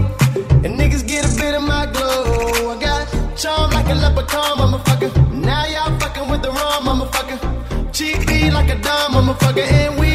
[0.64, 2.70] And niggas get a bit of my glow.
[2.70, 5.11] I got charm like a leprechaun, motherfucker.
[5.33, 7.38] Now y'all fucking with the wrong motherfucker.
[7.92, 9.66] Cheap beat like a dumb motherfucker.
[9.66, 10.08] And we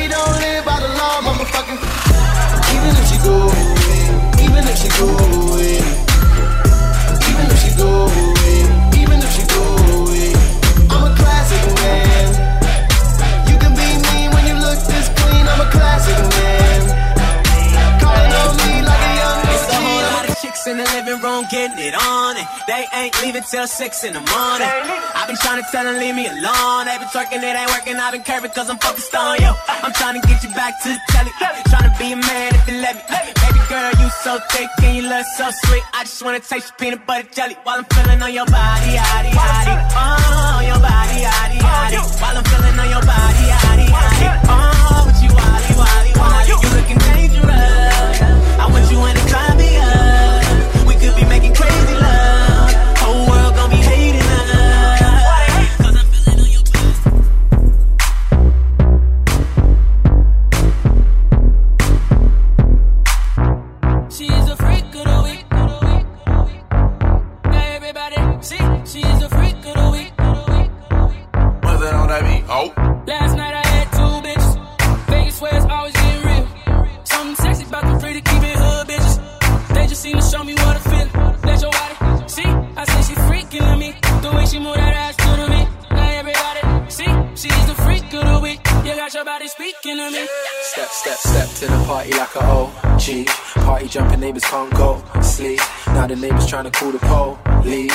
[21.73, 24.69] getting it on, and they ain't leaving till six in the morning.
[25.15, 26.85] I've been trying to tell them leave me alone.
[26.85, 27.95] They been twerking, it ain't working.
[27.95, 29.51] I've been curving cause I'm focused on you.
[29.67, 31.31] I'm trying to get you back to the telly.
[31.69, 33.01] Trying to be a man if you let me.
[33.09, 35.83] Baby girl, you so thick and you look so sweet.
[35.93, 39.31] I just wanna taste your peanut butter jelly while I'm feeling on your body, yaddy,
[39.33, 39.75] yaddy.
[39.97, 41.97] Oh, your body, yaddy, yaddy.
[42.21, 44.27] While I'm feeling on your body, yaddy, yaddy.
[44.49, 46.47] Oh, with you, wally, wally, wally.
[46.49, 48.21] You looking dangerous.
[48.61, 50.32] I want you anytime, be up.
[91.93, 93.27] Party like a OG.
[93.65, 95.59] Party jumping neighbors can't go sleep.
[95.87, 97.93] Now the neighbors trying to call the police.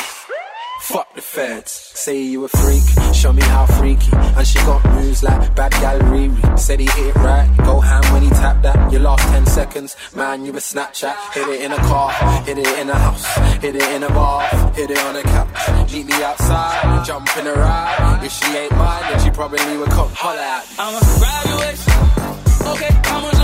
[0.82, 1.72] Fuck the feds.
[1.72, 4.12] Say you a freak, show me how freaky.
[4.14, 6.58] And she got moves like bad gal Riri.
[6.58, 8.92] Said he hit it right, go ham when he tapped that.
[8.92, 11.16] You lost 10 seconds, man, you a Snapchat.
[11.34, 12.12] Hit it in a car,
[12.44, 13.26] hit it in a house,
[13.60, 15.92] hit it in a bar, hit it on a couch.
[15.92, 18.20] Meet me outside, jump in a ride.
[18.22, 20.76] If she ain't mine, then she probably would come holler at me.
[20.78, 22.38] I'm a graduation.
[22.68, 23.37] Okay, how much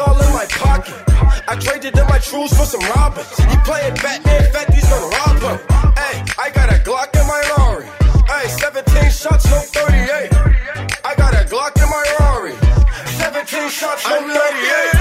[0.00, 0.96] all in my pocket.
[1.46, 3.28] I traded in my trues for some robbers.
[3.36, 5.58] He playing Batman, he's gonna rob him.
[5.94, 7.86] Hey, I got a Glock in my Rari.
[8.28, 10.32] Ay, 17 shots, no 38.
[11.04, 12.54] I got a Glock in my Rari.
[13.18, 14.99] 17 shots, no 38.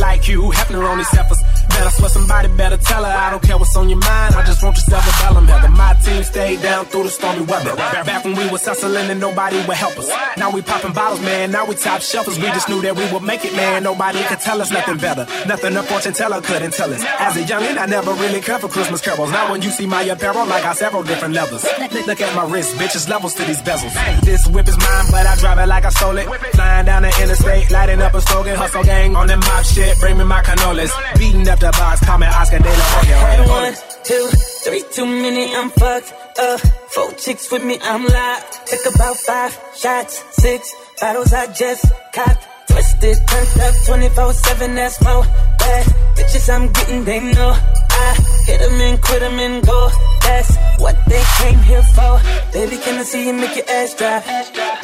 [0.00, 1.59] Like you, Hefner on these heifers.
[1.90, 4.36] I swear somebody better tell her I don't care what's on your mind.
[4.36, 5.68] I just want your cerebellum heather.
[5.70, 7.74] My team stayed down through the stormy weather.
[7.74, 10.08] Back when we was hustling and nobody would help us.
[10.38, 11.50] Now we popping bottles, man.
[11.50, 12.38] Now we top shelfers.
[12.38, 13.82] We just knew that we would make it, man.
[13.82, 15.26] Nobody could tell us nothing better.
[15.48, 17.02] Nothing a fortune teller couldn't tell us.
[17.18, 19.32] As a youngin', I never really cared for Christmas carols.
[19.32, 21.64] Now when you see my apparel, I got several different levels.
[21.80, 23.94] Look, look at my wrist, bitches levels to these bezels.
[24.22, 26.28] This whip is mine, but I drive it like I stole it.
[26.54, 29.98] Flying down the interstate, lighting up a slogan, hustle gang on the mob shit.
[29.98, 30.92] Bring me my cannolis.
[31.18, 33.48] Beating up the box, call me Oscar De La Hoya.
[33.48, 34.26] One, two,
[34.64, 36.60] three, too many, I'm fucked up.
[36.92, 38.52] Four chicks with me, I'm locked.
[38.68, 40.60] Took about five shots, six
[41.00, 42.42] bottles I just cocked.
[42.68, 45.24] Twisted, turned up 24 7, that's more
[45.58, 47.52] bad bitches I'm getting, they know
[48.06, 48.10] I
[48.46, 49.90] hit 'em and quit quit 'em and go.
[50.26, 52.20] That's what they came here for.
[52.52, 54.22] Baby, can I see you make your ass drop?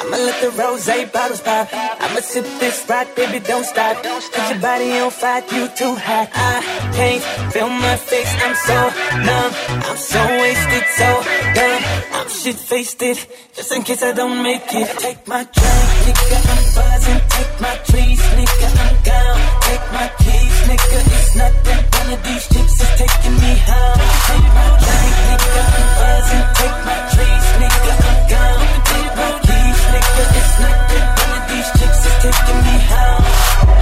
[0.00, 1.68] I'ma let the rose bottles pop.
[1.72, 3.94] I'ma sip this rock, baby, don't stop.
[4.02, 6.28] Put your body on fire, you too hot.
[6.34, 6.54] I
[6.96, 8.78] can't feel my face, I'm so
[9.28, 9.52] numb.
[9.88, 11.08] I'm so wasted, so
[11.56, 11.82] dumb.
[12.16, 13.00] I'm shit faced
[13.56, 14.88] just in case I don't make it.
[14.98, 17.22] Take my drink, nigga, I'm buzzing.
[17.36, 19.40] Take my trees, nigga, I'm gone.
[19.68, 21.80] Take my keys, nigga, it's nothing.
[21.98, 23.05] One of these chicks is taking
[23.42, 24.00] me home.
[24.26, 26.46] Take my drink, nigga, I'm buzzing.
[26.58, 28.62] Take my trees, nigga, I'm gone.
[28.90, 31.06] Take my keys, nigga, it's nothing.
[31.20, 33.24] One of these chicks is taking me home.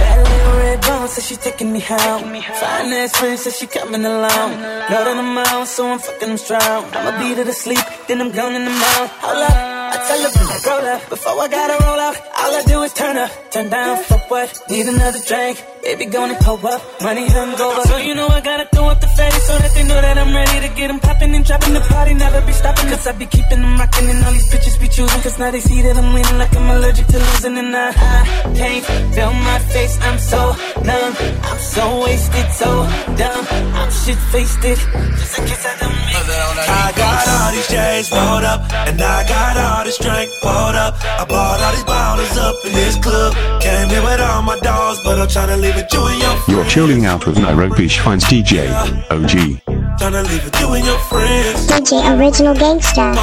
[0.01, 2.23] That little red bone says she taking me home.
[2.61, 4.49] Fine ass friend says she coming along.
[4.89, 6.85] Know that I'm out, so I'm fucking them strong.
[6.93, 9.11] I'ma beat her to sleep, then I'm gone in the mouth.
[9.21, 9.74] Hold up.
[10.05, 12.15] Tell her, roll up, before I gotta roll out.
[12.37, 14.53] All I do is turn up, turn down for what?
[14.69, 17.81] Need another drink, baby, gonna pull up, money hungover.
[17.89, 20.31] So you know I gotta throw up the fatty so that they know that I'm
[20.31, 22.13] ready to get them popping and dropping the party.
[22.13, 25.21] Never be stopping, cause I be keeping them rocking and all these bitches be choosing.
[25.21, 27.57] Cause now they see that I'm winning like I'm allergic to losing.
[27.57, 28.85] And I, I can't
[29.15, 30.53] feel my face, I'm so
[30.85, 31.13] numb.
[31.49, 32.69] I'm so wasted, so
[33.17, 33.45] dumb.
[33.73, 34.77] I'm shit faced it,
[35.17, 36.04] just in case I don't.
[36.27, 40.95] I got all these chains rolled up, and I got all this drink poured up.
[41.03, 43.33] I bought all these bottles up in this club.
[43.61, 46.65] Came here with all my dogs, but I'm tryna leave it you and your You're
[46.65, 48.69] chilling out with Nairobi Shines DJ,
[49.11, 49.61] OG.
[49.99, 51.67] tryna leave it you and your friends.
[51.67, 53.13] DJ Original Gangsta.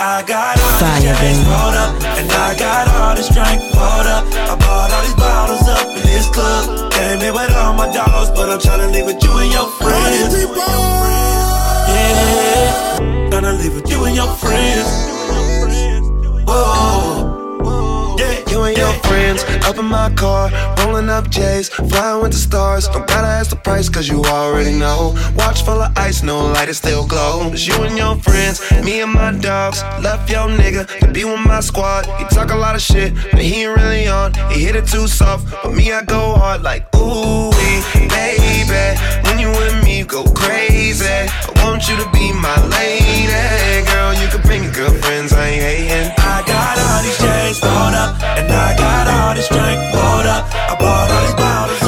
[0.00, 4.24] I got all these chains rolled up, and I got all this drink poured up.
[4.34, 6.87] I bought all these bottles up in this club.
[6.98, 10.34] Came here with all my dogs, but I'm tryna leave it you and your friends.
[11.94, 12.98] Yeah,
[13.30, 14.88] tryna leave it you and your friends.
[16.48, 17.07] Whoa.
[18.68, 22.86] And your friends up in my car, rolling up J's, flying with the stars.
[22.86, 25.14] Don't gotta ask the price, cause you already know.
[25.36, 27.50] Watch full of ice, no light, it still glow.
[27.50, 29.82] It's you and your friends, me and my dogs.
[30.02, 32.04] Left your nigga to be with my squad.
[32.18, 34.34] He talk a lot of shit, but he ain't really on.
[34.50, 37.50] He hit it too soft, but me, I go hard like ooh,
[38.08, 38.86] baby.
[39.24, 41.06] When you with me, you go crazy.
[41.06, 44.12] I want you to be my lady, girl.
[44.14, 46.12] You can bring your girlfriends, I ain't hating.
[46.18, 50.44] I got all these chains rolled up, and I got all this drink poured up.
[50.54, 51.87] I bought all these bottles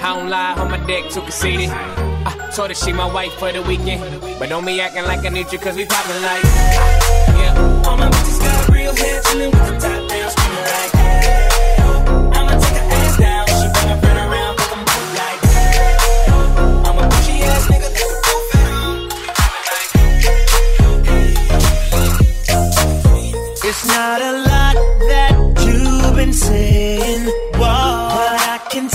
[0.00, 1.70] I don't lie on my dick, too conceited.
[1.70, 4.02] I uh, told her she my wife for the weekend.
[4.38, 6.44] But don't be acting like I need you, cause we poppin' like.
[6.44, 7.82] Yeah.
[7.86, 11.48] All my bitches got real hair, chillin' with the top down, screaming like, hey,
[12.32, 12.78] I'ma take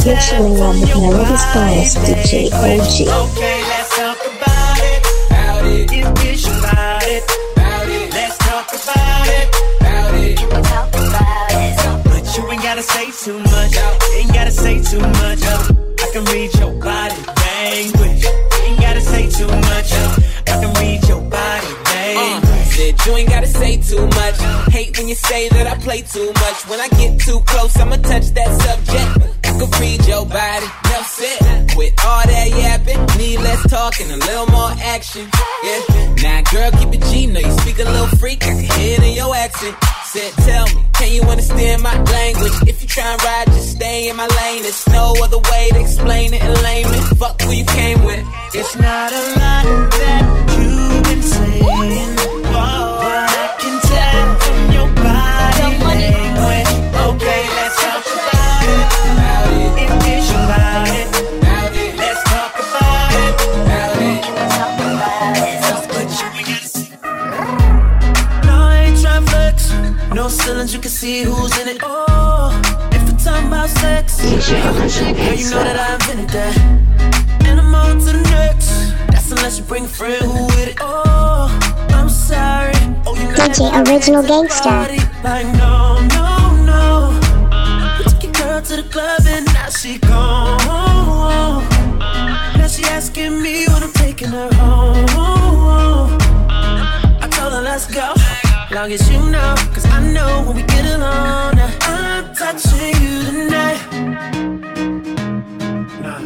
[0.05, 3.07] You're chilling out with finest DJ OG.
[3.07, 4.99] Okay, let's talk about it.
[5.31, 5.87] About it.
[6.19, 7.23] Bitch about it.
[7.55, 8.11] About it.
[8.11, 9.47] Let's talk about it.
[9.79, 10.37] About it.
[10.67, 12.03] Talk about it.
[12.03, 13.77] But you ain't gotta say too much.
[14.13, 15.39] Ain't gotta say too much.
[15.39, 18.25] I can read your body language.
[18.67, 19.93] Ain't gotta say too much.
[20.51, 22.49] I can read your body language.
[22.51, 24.35] Uh, said you ain't gotta say too much.
[24.67, 26.67] Hate when you say that I play too much.
[26.67, 29.32] When I get too close, I'ma touch that subject.
[29.53, 31.77] I can read your body, enough said.
[31.77, 35.29] With all that yapping, need less talking, a little more action.
[35.63, 36.15] Yeah.
[36.21, 37.27] Now, girl, keep it G.
[37.27, 38.43] Know you speak a little freak.
[38.43, 39.75] I can hear it in your accent.
[40.05, 42.53] Said, tell me, can you understand my language?
[42.67, 44.63] If you try and ride, just stay in my lane.
[44.63, 47.01] There's no other way to explain it in layman.
[47.17, 48.25] Fuck who you came with.
[48.53, 49.65] It's not a lot
[50.01, 50.23] that
[50.57, 52.22] you've been saying,
[70.45, 71.77] You can see who's in it.
[71.83, 72.51] Oh,
[72.91, 76.57] if we're talking about sex, girl, you know that I invented that.
[77.45, 78.69] And I'm on to the next.
[79.07, 80.77] That's unless you bring a friend who with it.
[80.81, 81.47] Oh,
[81.91, 82.73] I'm sorry.
[83.05, 84.89] Oh, you know DJ Original Gangsta.
[85.23, 88.03] Like, no, no, no.
[88.03, 91.72] Took your girl to the club and now she gone.
[98.83, 101.55] Long as you know, cause I know when we get along.
[101.55, 103.79] Now I'm touching you tonight.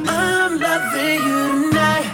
[0.07, 2.09] I'm loving you tonight.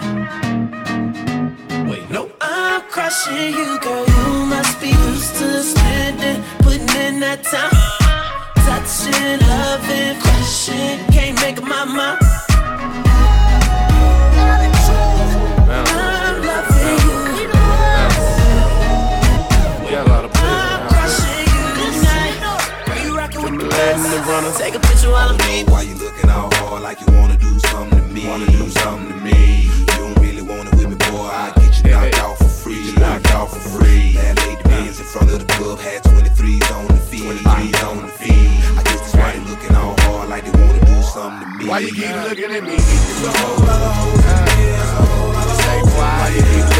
[1.88, 2.30] Wait, no.
[2.42, 4.04] I'm crushing you, girl.
[4.04, 7.72] You must be used to spending, putting in that time.
[8.66, 10.98] Touching, loving, crushing.
[11.10, 12.43] Can't make up my mind.
[24.42, 24.58] Best.
[24.60, 25.66] Take a picture while I'm being.
[25.66, 28.26] Why you looking all hard like you wanna do something to me?
[28.26, 29.68] Wanna do something to me?
[29.78, 31.28] You don't really want it with me, boy.
[31.30, 32.92] I get you knocked out for free.
[32.94, 34.12] Knocked out for free.
[34.14, 37.22] That lady bands in front of the club had 23s on the feet.
[37.22, 38.50] 23s on the feet.
[38.78, 41.66] I guess that's why they looking all hard like they wanna do something to me.
[41.70, 42.78] Why you keep looking at me?
[42.78, 44.74] Say why you keep looking at me?
[45.62, 46.73] Say why you keep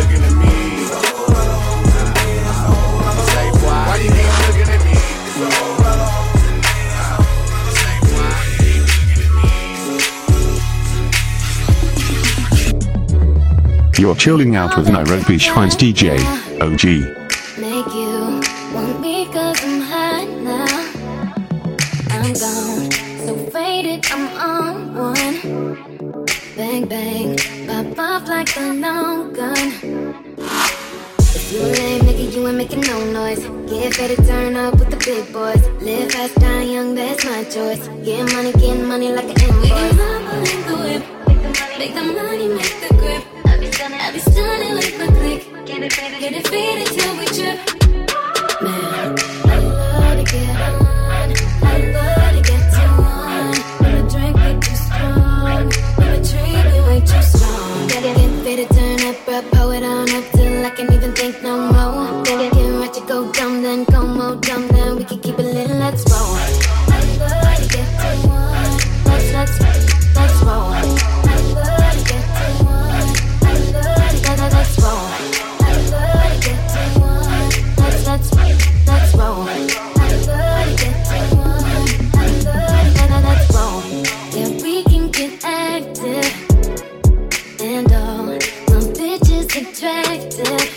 [14.04, 16.20] You're chilling out with Nairobi Shines DJ,
[16.60, 17.23] OG.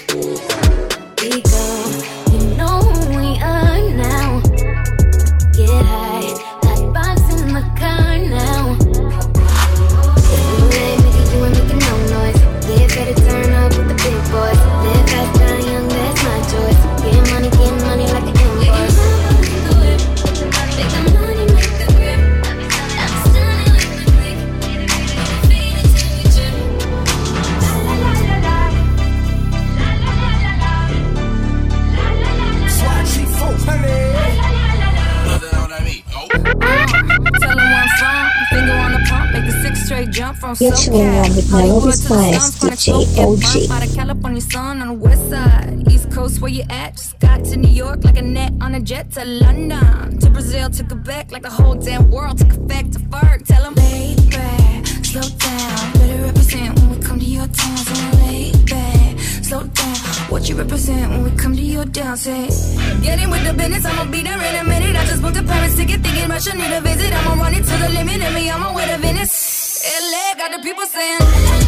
[0.06, 2.17] We go,
[40.60, 43.72] You're chilling out with Nairobi's finest DJ, OG.
[43.72, 46.94] Out of California sun on the west side, east coast where you at.
[46.94, 50.72] Just got to New York like a net on a jet to London, to Brazil
[50.72, 53.46] to Quebec like the whole damn world took effect to Ferg.
[53.46, 57.78] Tell 'em lay back, slow down, better represent when we come to your town.
[57.78, 57.94] So
[58.26, 59.96] lay back, slow down.
[60.30, 62.18] What you represent when we come to your down?
[62.18, 62.50] Say,
[63.04, 63.86] get in with the business.
[63.86, 64.96] I'ma be there in a minute.
[64.96, 67.14] I just booked a Paris ticket, thinking Russia need a visit.
[67.14, 69.68] I'ma run it to the limit, and me, I'ma wear the Venice.
[69.88, 71.67] LA got the people saying,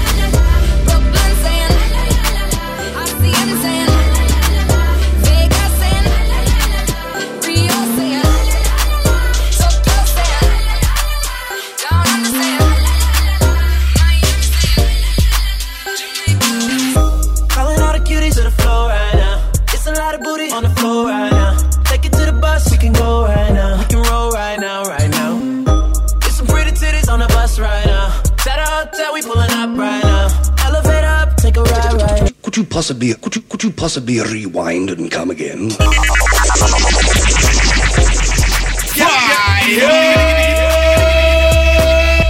[32.80, 35.68] possibly could you could you possibly rewind and come again?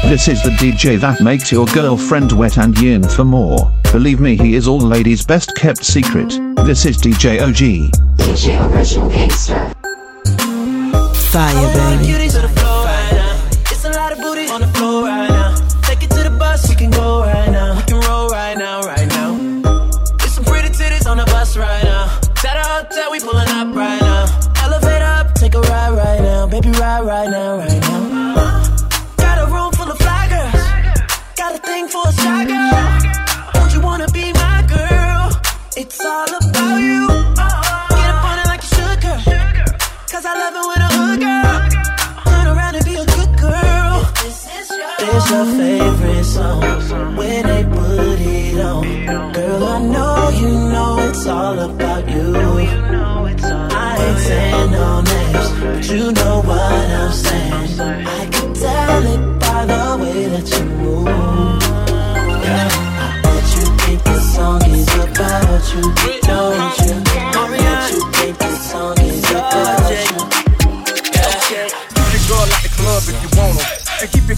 [0.10, 3.72] This is the DJ that makes your girlfriend wet and yearn for more.
[3.92, 6.30] Believe me, he is all ladies' best kept secret.
[6.66, 7.92] This is DJ OG.
[8.18, 9.72] DJ Original Gangster.
[11.30, 12.69] Fire, baby.
[45.30, 46.62] Your favorite song
[47.16, 49.32] when they put it on.
[49.32, 52.36] Girl, I know you know it's all about you.
[52.36, 57.80] I ain't saying no names, but you know what I'm saying.
[57.80, 61.06] I can tell it by the way that you move.
[62.44, 62.70] Yeah,
[63.06, 65.84] I bet you think this song is about you,
[66.24, 66.99] don't you?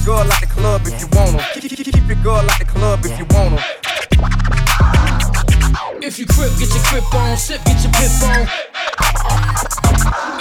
[0.06, 1.41] Your girl like the club if you want 'em.
[1.54, 3.64] Keep, keep, keep your girl like the club if you want 'em.
[6.02, 7.38] If you crip, get your grip on.
[7.38, 8.47] Sip, get your pip on.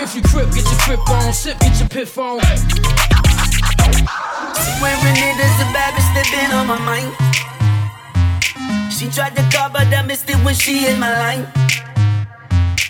[0.01, 1.33] If you crip, get your grip on.
[1.33, 2.41] Sip, get your pip on.
[4.79, 7.13] Swearing it is a bad bitch that been on my mind.
[8.93, 11.47] She tried to call, but I missed it when she in my line.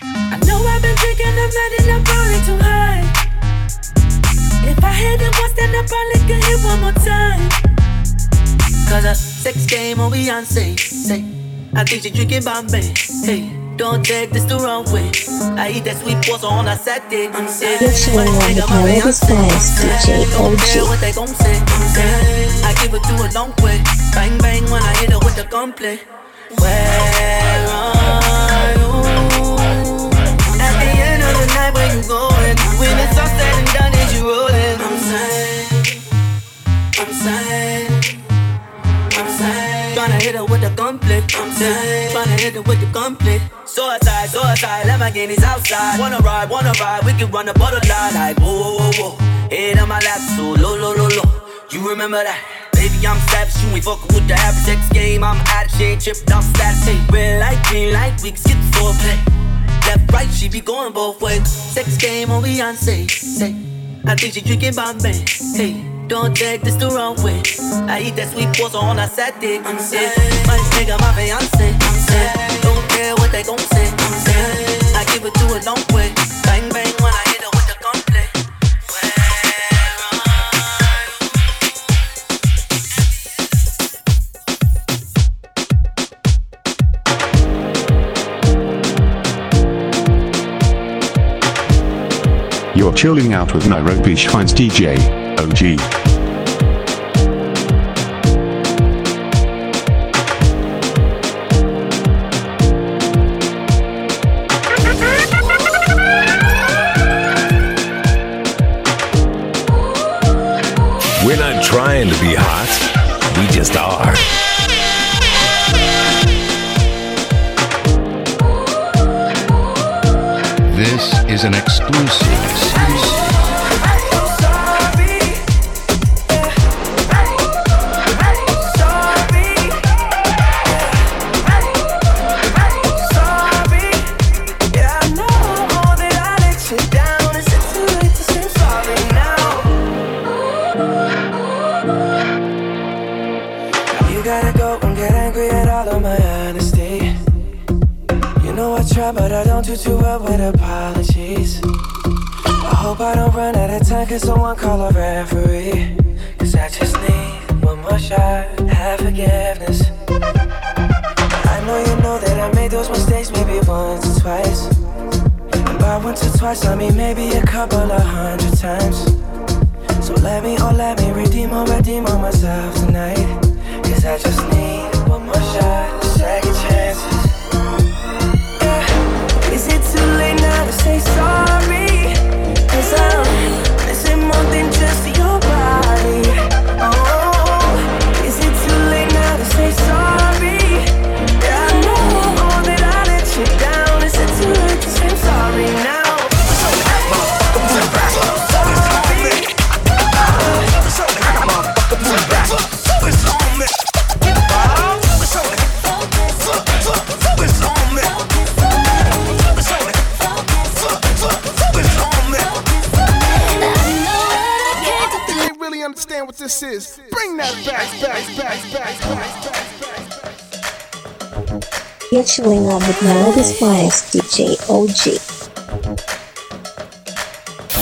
[0.02, 3.19] I know I've been drinking, I'm not in, I'm probably too high.
[4.68, 7.48] If I hit it once, then I probably can hit one more time.
[8.88, 11.24] Cause a sex game on Beyonce, say.
[11.74, 12.92] I think she drinking Bombay.
[13.24, 15.06] Hey, don't take this the wrong way.
[15.56, 17.28] I eat that sweet pasta on a Saturday.
[17.28, 21.54] I'm saying, chilling out with Melody Spice, DJ don't care what they gon' say.
[21.94, 22.10] say.
[22.66, 23.78] I give it to a long way.
[24.12, 26.00] Bang bang when I hit her with the gunplay.
[26.58, 28.90] Where are you?
[30.58, 32.56] At the end of the night, where you going?
[32.82, 33.89] When it's all said and done,
[40.20, 41.34] hit her with the conflict.
[41.36, 42.12] I'm sad.
[42.12, 43.40] Tryna hit her with the gunplay.
[43.64, 45.98] Suicide, suicide, Lamborghinis outside.
[45.98, 48.14] Wanna ride, wanna ride, we can run the borderline.
[48.14, 49.48] Like, whoa, whoa, whoa, whoa.
[49.48, 51.28] Head on my lap, so low, low, low, low.
[51.70, 52.38] You remember that?
[52.72, 55.24] Baby, I'm savage, you ain't fucking with the average game.
[55.24, 56.84] I'm out of shit, tripped off stats.
[56.84, 59.18] Hey, red light, green light, we can skip the foreplay.
[59.86, 61.46] Left, right, she be going both ways.
[61.48, 63.10] Sex game on Beyonce.
[63.10, 63.54] Say,
[64.06, 65.24] I think she drinking Bombay.
[65.54, 67.40] Hey, don't take this the wrong way.
[67.86, 69.58] I eat that sweet pasta on a Saturday.
[69.58, 70.10] I'm sad.
[70.44, 71.68] My nigga, my fiance.
[71.70, 72.62] I'm sad.
[72.62, 73.86] Don't care what they gon' say.
[73.86, 74.96] I'm sad.
[74.98, 76.10] I give it to a long way.
[76.42, 78.26] Bang bang when I hit her with the gunplay.
[92.74, 96.09] You're chilling out with Nairobi Shines DJ, OG.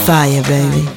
[0.09, 0.88] Fire, baby.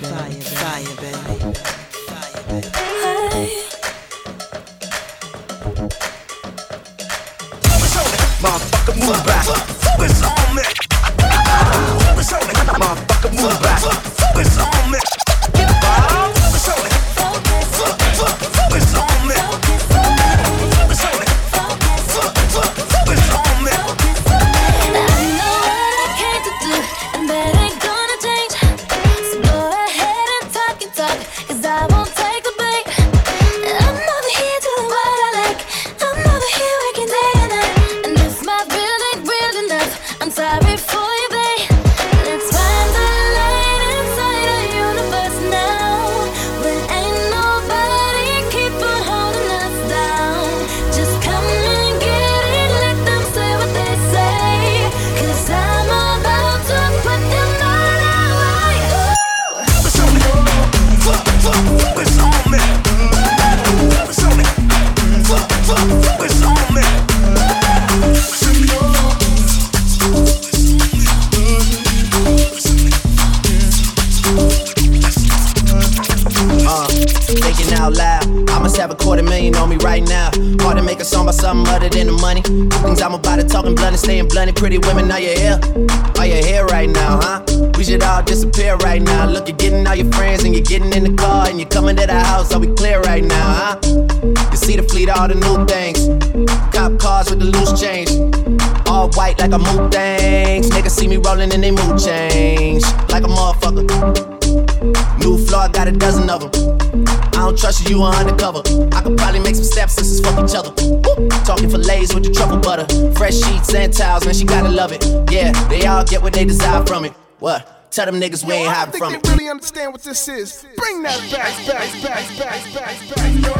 [117.91, 119.21] Tell them niggas we ain't hiding from it.
[119.21, 120.65] They really understand what this is.
[120.77, 123.51] Bring that back, back, back, back, back, back.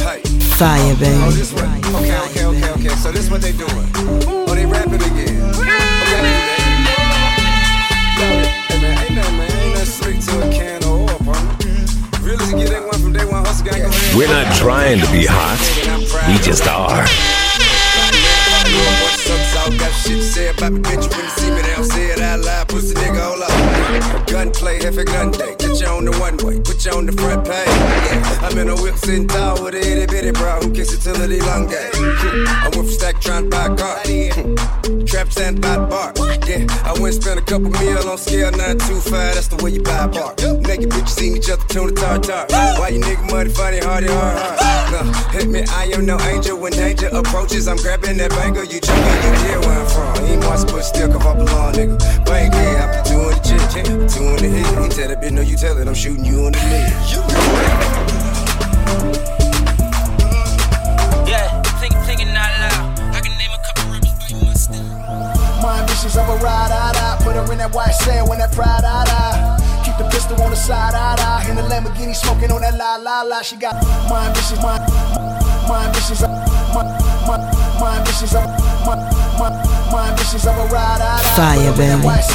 [0.00, 0.22] Hey.
[0.56, 1.20] Fire, baby.
[1.20, 1.64] Oh, this what?
[1.68, 2.96] Okay, okay, okay, okay.
[2.96, 3.68] So this is what they doing?
[4.48, 5.52] Oh, they rapping again.
[5.52, 5.68] Okay,
[8.68, 9.50] Hey man, ain't nothing, man.
[9.52, 11.36] Ain't nothing slick to a can of oil, bro.
[12.24, 13.84] Really to get that one from day one hustle gang.
[14.16, 15.60] We're not trying to be hot.
[16.26, 17.04] We just are.
[19.76, 21.14] Got shit to say about me, bitch.
[21.14, 21.27] When
[25.04, 25.54] Gun day.
[25.58, 27.66] Get you on the one way, put you on the front page.
[27.66, 28.38] Yeah.
[28.42, 31.30] I'm in a whip sitting tall with a itty bitty bro who it till it
[31.30, 31.94] elongate.
[31.94, 34.02] I went from stack trying to buy a car.
[35.06, 36.12] Trap stand by the bar.
[36.48, 39.34] Yeah, I went and spent a couple meal on scale 925.
[39.34, 40.34] That's the way you buy a bar.
[40.66, 42.46] Naked bitches seen each other tune the tartar.
[42.80, 44.58] Why you nigga money funny, hardy, hard, hard.
[44.92, 46.58] No, hit me, I am no angel.
[46.58, 48.64] When danger approaches, I'm grabbing that banger.
[48.64, 50.26] You choking, you hear where I'm from.
[50.26, 52.24] He must put still cause I belong, nigga.
[52.24, 53.86] Bang, yeah, I be doing the chick,
[54.98, 56.90] tell that bitch, no, you tell it, I'm shooting you in the leg.
[61.22, 61.46] Yeah,
[61.78, 62.98] think, thinking out loud.
[63.14, 65.62] I can name a couple rappers by my style.
[65.62, 67.16] My ambitions of a ride, I die.
[67.22, 69.38] Put her in that white sand when that pride, I die.
[69.86, 71.46] Keep the pistol on the side, I die.
[71.46, 73.42] In the Lamborghini smoking on that la la la.
[73.42, 73.78] She got
[74.10, 74.82] my ambitions, my,
[75.70, 76.22] my ambitions,
[76.74, 76.82] my,
[77.22, 77.38] my,
[77.78, 78.98] my ambitions, my,
[79.38, 79.48] my,
[79.94, 81.38] my ambitions of a ride, I die.
[81.38, 82.02] Fire, Put her in that baby.
[82.02, 82.26] white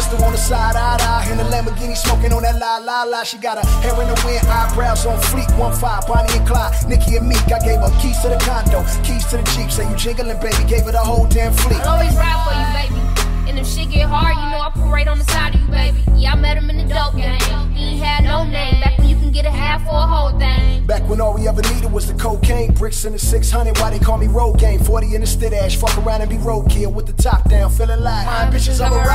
[0.00, 1.30] pistol on the side, I die.
[1.30, 3.22] In the Lamborghini smoking on that la la la.
[3.22, 5.50] She got her hair in the wind, eyebrows on fleek.
[5.58, 7.44] One five, Bonnie and Clyde, Nicki and Meek.
[7.52, 9.70] I gave her keys to the condo, keys to the Jeep.
[9.70, 10.64] Say you jiggling, baby.
[10.64, 11.80] Gave her the whole damn fleet.
[11.84, 13.00] I'll always ride for you, baby.
[13.48, 16.00] And if shit get hard, you know I right on the side of you, baby.
[16.16, 17.36] Yeah, I met him in the dope game.
[17.76, 18.80] He had no name.
[18.80, 20.84] Back when you can get a half for a whole thing.
[20.86, 23.78] Back when all we ever needed was the cocaine, bricks in the 600.
[23.78, 24.80] Why they call me road game?
[24.80, 28.00] 40 in the stit ash, fuck around and be roadkill with the top down, feeling
[28.00, 29.06] like my bitches of a ride.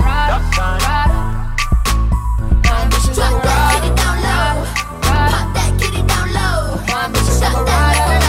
[0.00, 0.82] Ride, ride.
[2.64, 3.82] My a ride.
[3.82, 4.64] Get it down low.
[5.02, 6.76] Pop that, it down low.
[6.86, 7.06] My
[7.46, 8.25] a ride.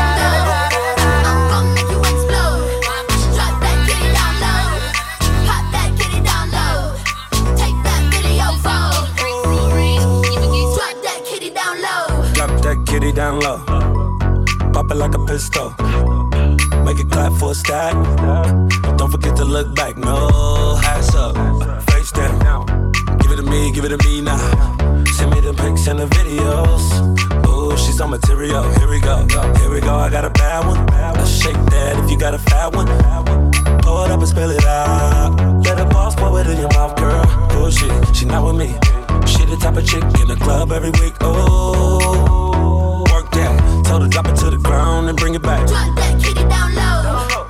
[13.00, 13.58] Kitty down low.
[14.74, 15.70] Pop it like a pistol.
[16.84, 17.94] Make it clap for a stack.
[18.98, 19.98] Don't forget to look back.
[19.98, 21.36] No, ass up,
[21.92, 22.92] face down.
[23.20, 24.38] Give it to me, give it to me now.
[25.16, 26.86] Send me the pics and the videos.
[27.48, 28.64] Ooh, she's on material.
[28.80, 29.16] Here we go,
[29.60, 29.96] here we go.
[29.96, 30.84] I got a bad one.
[31.18, 32.88] Let's shake that if you got a fat one.
[33.84, 35.36] Pour it up and spill it out.
[35.66, 37.24] Let her boss pour it in your mouth, girl.
[37.58, 38.70] Oh shit, she not with me.
[39.28, 41.14] She the type of chick in the club every week.
[41.22, 42.27] Oh.
[43.88, 45.66] Told her drop it to the ground and bring it back.
[45.66, 47.47] Drop that down low.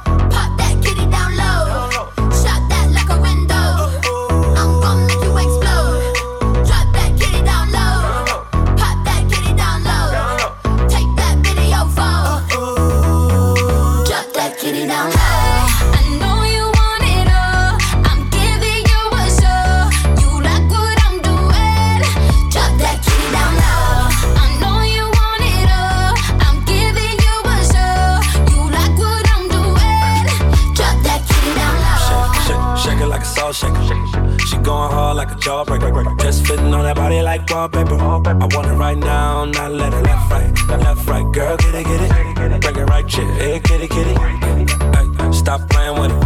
[35.15, 36.19] Like a jawbreaker.
[36.21, 37.95] Just fitting on that body like wallpaper.
[37.95, 41.33] I want it right now, not let it left, right, left, right.
[41.33, 42.61] Girl, get it, get it.
[42.61, 43.27] Bring it right, chick.
[43.39, 44.13] Hey, kitty, kitty.
[44.13, 46.19] Hey, stop playing with it.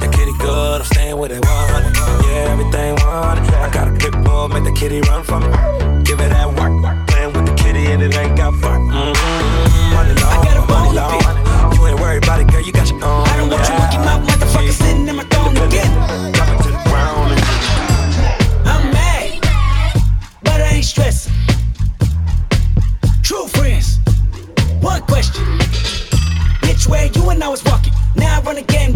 [0.00, 2.26] The kitty good, I'm staying with it 100.
[2.26, 3.54] Yeah, everything 100.
[3.54, 6.04] I got a pit bull, make the kitty run from me.
[6.04, 6.72] Give it that work.
[7.08, 8.80] Playing with the kitty and it ain't got fun.
[8.88, 9.41] Mm-hmm.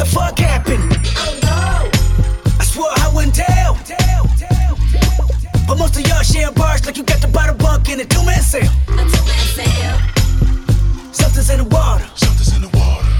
[0.00, 0.80] What the fuck happened?
[1.20, 2.56] Oh no.
[2.56, 3.76] I swore I wouldn't tell.
[5.68, 8.24] But most of y'all share bars like you got the bottle bunk in a two
[8.24, 8.64] man sale.
[8.88, 9.04] A.
[11.12, 12.08] Something's in the water.
[12.16, 13.12] Something's in the water.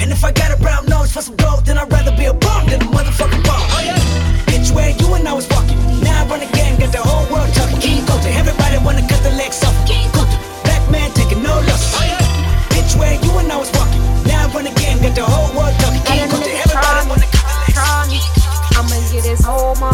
[0.00, 2.32] And if I got a brown nose for some gold, then I'd rather be a
[2.32, 3.60] bum than a motherfucking bum.
[3.76, 4.00] Oh yeah.
[4.48, 5.76] Bitch, where you and I was walking.
[6.00, 7.80] Now I run the game, got the whole world talking.
[7.84, 9.76] King Kunta, everybody wanna cut the legs off.
[9.86, 11.92] King Kunta, black man taking no losses.
[12.00, 12.72] Oh yeah.
[12.72, 14.00] Bitch, where you and I was walking.
[14.24, 15.67] Now I run the game, got the whole world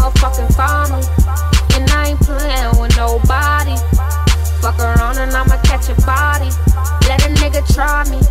[0.05, 1.05] motherfucking family.
[1.73, 3.75] And I ain't playing with nobody.
[4.61, 6.49] Fuck around and I'ma catch a body.
[7.09, 8.21] Let a nigga try me,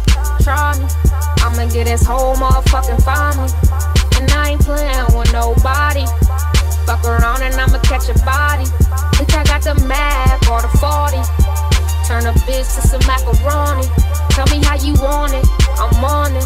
[0.42, 0.86] try me.
[1.42, 3.50] I'ma get this whole motherfucking family.
[4.20, 6.06] And I ain't playing with nobody.
[6.86, 8.66] Fuck around and I'ma catch a body.
[9.18, 11.18] Bitch, I got the Mac or the 40.
[12.06, 13.86] Turn a bitch to some macaroni.
[14.30, 15.46] Tell me how you want it,
[15.78, 16.44] I'm on it.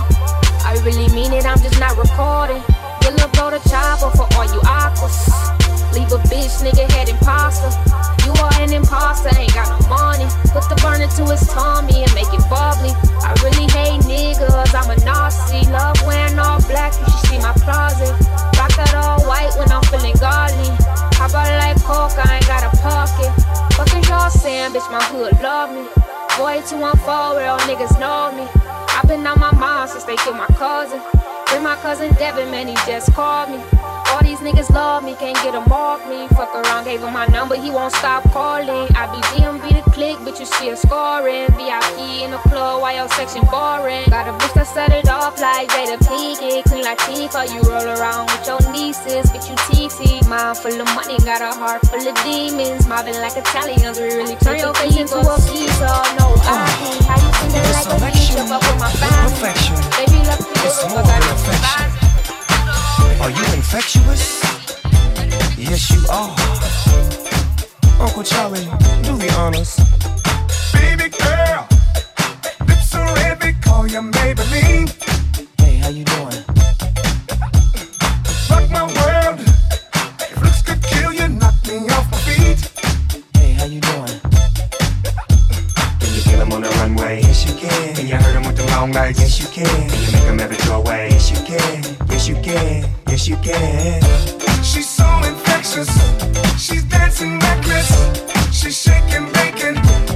[0.65, 2.63] I really mean it, I'm just not recording.
[3.09, 5.33] Get up, go to chopper for all you aquas.
[5.97, 7.73] Leave a bitch, nigga, head imposter.
[8.29, 10.29] You are an imposter, ain't got no money.
[10.53, 12.93] Put the burner to his tummy and make it bubbly.
[13.25, 15.65] I really hate niggas, I'm a Nazi.
[15.73, 18.13] Love wearing all black, you should see my closet.
[18.61, 20.69] Rock that all white when I'm feeling godly.
[21.17, 23.33] How about like coke, I ain't got a pocket.
[23.97, 25.89] Is y'all saying, bitch, my hood love me.
[26.37, 28.45] Boy, 214, where all niggas know me.
[28.93, 31.01] I've been on my mind since they killed my cousin.
[31.51, 33.59] With my cousin Devin, man, he just called me.
[34.13, 36.29] All these niggas love me, can't get him off me.
[36.37, 38.89] Fuck around, gave him my number, he won't stop calling.
[38.97, 41.47] I be DMV the click, but you still scoring.
[41.57, 44.05] VIP in the club, while your section boring.
[44.11, 46.65] Got a bitch that set it off like Jada Pinkett.
[46.65, 50.29] Clean like Tifa, you roll around with your nieces, bitch, you TT.
[50.29, 52.87] Mind full of money, got a heart full of demons.
[52.87, 55.89] Mobbing like Italians, we really turn your face into a pizza.
[56.21, 57.28] No, I can't.
[57.49, 59.31] How you feeling like a pizza, but with my family?
[59.31, 59.77] Perfection.
[59.97, 61.89] Baby, love It's more I than affection.
[63.23, 64.43] Are you infectious?
[65.57, 66.35] Yes, you are.
[68.01, 68.65] Uncle Charlie,
[69.03, 69.77] do the honors.
[70.73, 71.67] Baby girl,
[72.69, 74.89] lips are red, they call you Maybelline.
[75.59, 76.68] Hey, how you doing?
[88.79, 89.19] Long legs?
[89.19, 89.91] Yes, you can.
[90.05, 91.09] You make him ever throw away?
[91.11, 91.83] Yes, you can.
[92.09, 92.89] Yes, you can.
[93.09, 94.03] Yes, you can.
[94.63, 95.91] She's so infectious.
[96.65, 97.91] She's dancing reckless.
[98.53, 100.08] She's shaking bacon.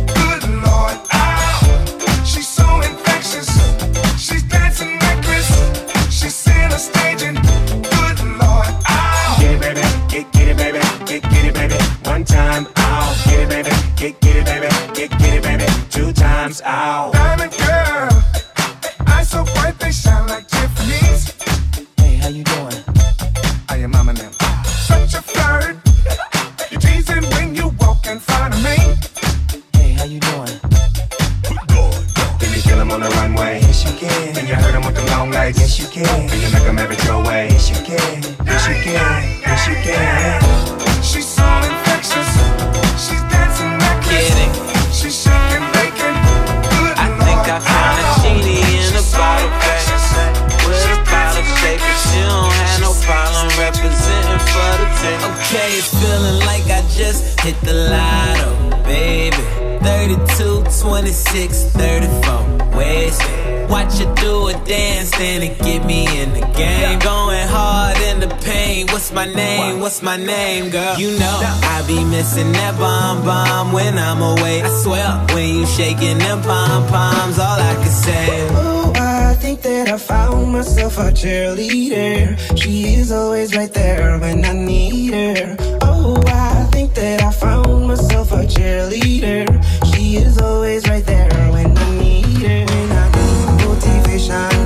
[69.93, 70.97] What's my name, girl?
[70.97, 74.63] You know I be missing that bomb bomb when I'm away.
[74.63, 78.49] I swear when you shaking them pom poms, all I can say.
[78.53, 82.39] Oh, I think that I found myself a cheerleader.
[82.59, 85.57] She is always right there when I need her.
[85.83, 89.45] Oh, I think that I found myself a cheerleader.
[89.93, 92.65] She is always right there when I need her.
[92.65, 94.57] When I need motivation,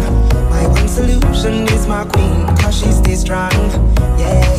[0.50, 3.50] my one solution is my queen, cause she stays strong.
[4.20, 4.55] Yeah, yeah.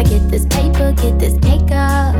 [0.00, 2.14] Gotta get this paper, get this cake up.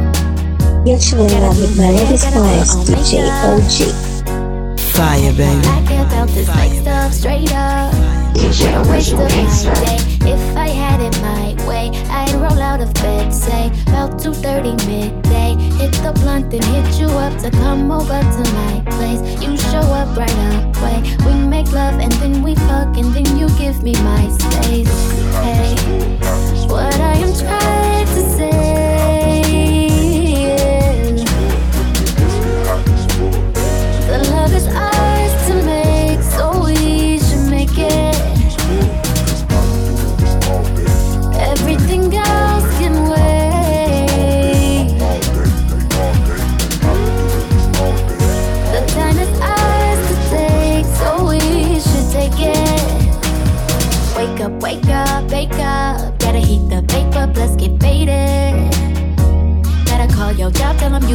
[0.84, 4.78] Get you in love with Melody's finest DJ OG.
[4.78, 5.66] Fire, baby.
[5.66, 7.94] I care about this next stuff straight up.
[7.94, 9.96] What a waste of my day.
[10.30, 15.56] If I had it my way, I'd roll out of bed, say about 2:30 midday.
[15.78, 19.22] Hit the blunt and hit you up to come over to my place.
[19.40, 20.38] You show up right
[20.76, 21.00] away.
[21.24, 24.92] We make love and then we fuck and then you give me my space.
[25.40, 25.74] Hey,
[26.68, 27.59] what I am trying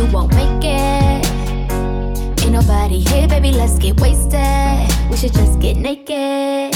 [0.05, 1.25] you won't make it.
[2.43, 4.39] Ain't nobody here, baby, let's get wasted.
[5.09, 6.73] We should just get naked.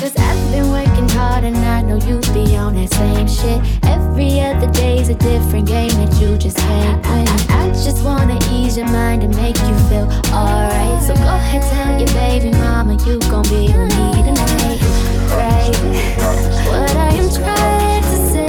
[0.00, 3.60] Cause I've been working hard and I know you be on that same shit.
[3.84, 7.28] Every other day's a different game that you just can't win.
[7.28, 11.02] I, I just wanna ease your mind and make you feel alright.
[11.02, 14.80] So go ahead, tell your baby mama you gon' be with me tonight.
[15.34, 15.76] Right?
[16.66, 18.48] What I am trying to say.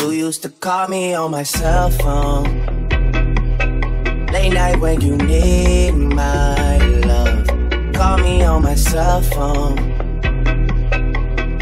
[0.00, 2.44] You used to call me on my cell phone.
[4.32, 7.46] Late night when you need my love.
[7.92, 9.76] Call me on my cell phone.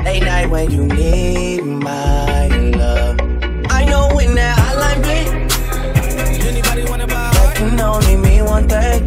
[0.05, 3.16] Late night when you need my love.
[3.70, 6.47] I know when that hotline bling.
[6.47, 7.30] Anybody wanna buy?
[7.34, 9.03] That can only mean one thing.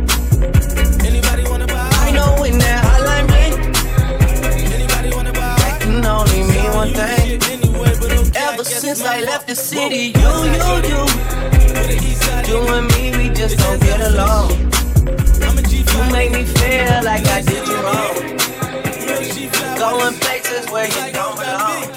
[1.07, 1.89] Anybody wanna buy?
[2.05, 3.53] I know when that hotline bling.
[4.73, 5.55] Anybody wanna buy?
[5.55, 7.30] That can only mean one thing.
[8.61, 11.01] Ever since I left the city, you, you, you.
[12.47, 14.51] You and me, we just don't get along.
[15.41, 18.37] You make me feel like I did you wrong.
[19.79, 21.89] Going places where you don't belong.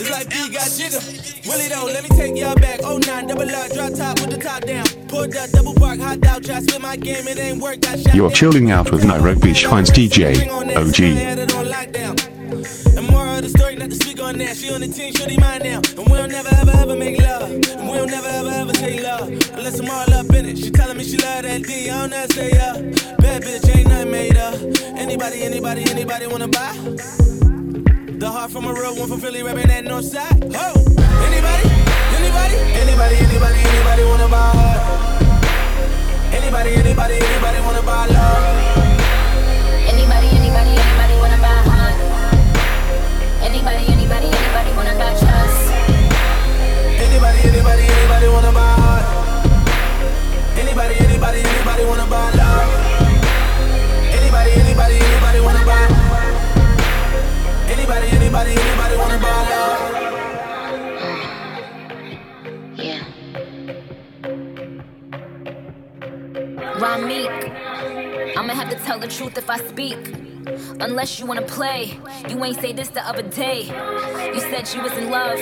[0.00, 1.04] It's like B got jigger.
[1.46, 2.80] Willie though, let me take y'all back.
[2.84, 4.86] Oh nine, double up, drop top with the top down.
[5.08, 7.82] Pulled up, double park, hot out, try spin my game, it ain't work.
[7.82, 12.31] Got shot You're chilling out with Nairobi's finest DJ, OG.
[12.52, 14.56] And more of the story, not to speak on that.
[14.56, 15.80] She on the team, shorty mine now.
[15.96, 17.50] And we don't never ever ever make love.
[17.50, 19.28] And we don't never ever ever say love.
[19.56, 20.58] Unless I'm all up in it.
[20.58, 22.74] She telling me she love that D, I don't know say uh.
[23.22, 24.54] Bad bitch, ain't nothing made up.
[25.00, 26.72] Anybody, anybody, anybody wanna buy?
[28.20, 30.52] The heart from a real one from Philly, rapping that north side.
[30.54, 30.68] Ho!
[31.24, 31.64] Anybody?
[32.20, 32.56] Anybody?
[32.84, 36.36] Anybody, anybody, anybody wanna buy her?
[36.36, 38.44] Anybody, anybody, anybody wanna buy love?
[39.88, 41.71] Anybody, anybody, anybody wanna buy heart?
[43.52, 45.72] Anybody, anybody, anybody wanna buy trust?
[47.04, 49.04] Anybody, anybody, anybody wanna buy heart?
[50.56, 52.70] Anybody, anybody, anybody wanna buy love?
[54.18, 55.84] Anybody, anybody, anybody wanna buy?
[57.68, 59.80] Anybody, anybody, anybody wanna buy love?
[62.74, 63.04] Yeah.
[66.80, 67.36] Ramik,
[68.34, 70.31] I'ma have to tell the truth if I speak.
[70.80, 73.64] Unless you wanna play, you ain't say this the other day.
[74.34, 75.38] You said you was in love,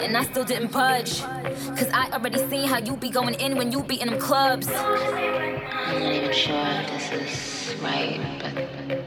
[0.00, 1.20] and I still didn't budge.
[1.20, 4.68] Cause I already seen how you be going in when you be in them clubs.
[4.68, 8.97] I'm not even sure if this is right, but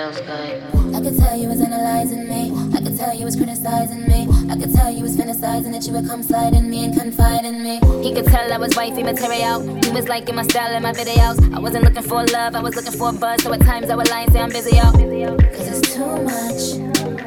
[0.00, 0.94] it feels good.
[0.94, 2.52] I could tell you was analyzing me.
[2.74, 4.28] I could tell you was criticizing me.
[4.50, 7.44] I could tell you was fantasizing that you would come slide in me and confide
[7.44, 7.80] in me.
[8.02, 9.60] He could tell I was wifey material.
[9.84, 11.38] He was liking my style and my videos.
[11.54, 13.42] I wasn't looking for love, I was looking for a buzz.
[13.42, 14.90] So at times I would lie and say I'm busy, yo.
[14.92, 16.62] Cause it's too much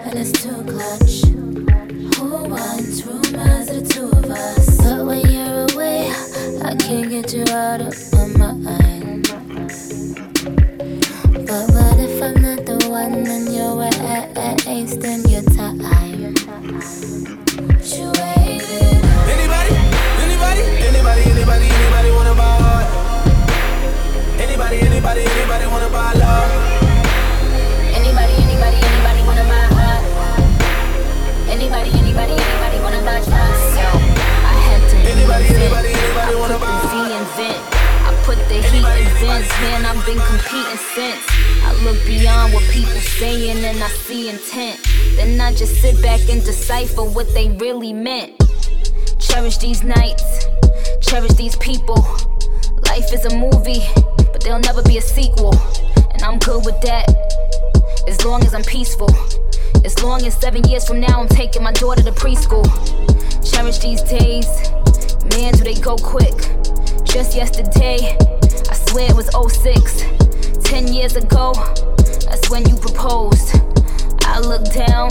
[0.07, 1.15] and it's too clutch.
[2.17, 4.77] Who wants rumors of the two of us?
[4.77, 6.11] But when you're away,
[6.63, 7.93] I can't get you out of
[13.27, 15.79] and you're wasting your time.
[17.83, 18.11] You.
[19.29, 19.75] Anybody,
[20.23, 23.13] anybody, anybody, anybody, anybody wanna buy?
[24.39, 26.62] Anybody, anybody, anybody wanna buy love?
[38.53, 39.49] The heat in vents.
[39.61, 41.25] Man, I've been competing since.
[41.65, 44.79] I look beyond what people saying and I see intent.
[45.15, 48.31] Then I just sit back and decipher what they really meant.
[49.19, 50.45] Cherish these nights,
[51.01, 52.05] cherish these people.
[52.85, 53.81] Life is a movie,
[54.31, 55.55] but there'll never be a sequel.
[56.13, 57.09] And I'm good with that,
[58.07, 59.09] as long as I'm peaceful.
[59.83, 62.67] As long as seven years from now I'm taking my daughter to preschool.
[63.43, 64.47] Cherish these days,
[65.33, 66.37] man, do they go quick.
[67.03, 68.17] Just yesterday,
[69.01, 70.03] it was 06.
[70.63, 71.53] Ten years ago,
[72.27, 73.55] that's when you proposed.
[74.21, 75.09] I look down,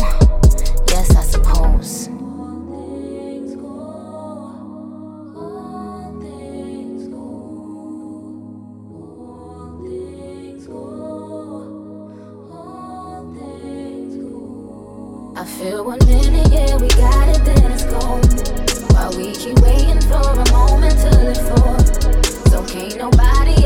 [0.89, 2.09] yes, I suppose.
[15.35, 18.23] I feel one minute, yeah, we got it, then it's gone.
[18.95, 21.89] While we keep waiting for a moment till it falls.
[22.51, 23.62] So can't nobody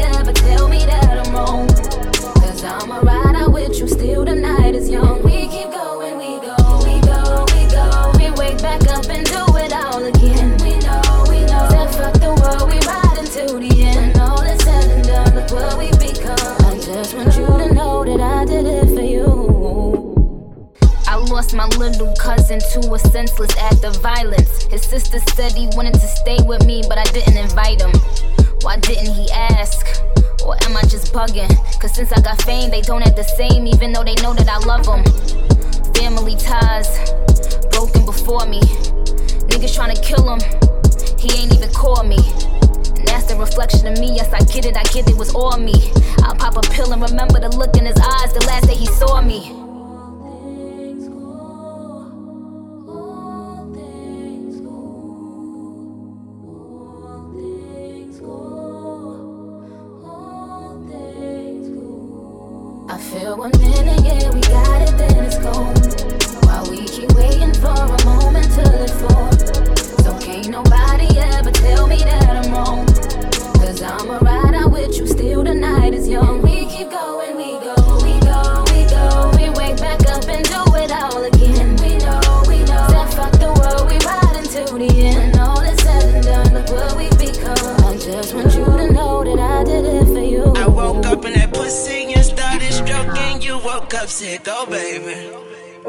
[2.66, 5.22] I'ma ride out with you, still the night is young.
[5.22, 8.12] We keep going, we go, we go, we go.
[8.18, 10.56] We wake back up and do it all again.
[10.62, 11.66] We know, we know.
[11.70, 14.18] Said fuck the world, we ride until the end.
[14.18, 14.42] All
[15.06, 16.56] done, what we become.
[16.66, 19.56] I just want you to know that I did it for you.
[21.08, 24.64] I lost my little cousin to a senseless act of violence.
[24.64, 27.65] His sister said he wanted to stay with me, but I didn't invite
[32.86, 35.02] don't act the same, even though they know that I love them.
[35.94, 36.86] Family ties
[37.74, 38.60] broken before me.
[39.50, 40.38] Niggas tryna kill him,
[41.18, 42.16] he ain't even call me.
[42.94, 44.14] And that's the reflection of me.
[44.14, 45.74] Yes, I get it, I get it was all me.
[46.22, 48.86] I'll pop a pill and remember the look in his eyes the last day he
[48.86, 49.65] saw me.
[63.36, 65.76] One minute, yeah, we got it, then it's gone.
[66.46, 69.44] While we keep waiting for a moment till it falls.
[70.02, 72.86] So can't nobody ever tell me that I'm wrong.
[73.60, 76.40] Cause I'ma ride out with you, still the night is young.
[76.40, 79.30] We keep going, we go, we go, we go.
[79.36, 81.76] We wake back up and do it all again.
[81.84, 82.88] We know, we know.
[82.88, 85.38] Said fuck the world, we ride until the end.
[85.38, 87.84] All said and done, look what we become.
[87.84, 90.54] I just want you to know that I did it for you.
[90.56, 91.95] I woke up in that pussy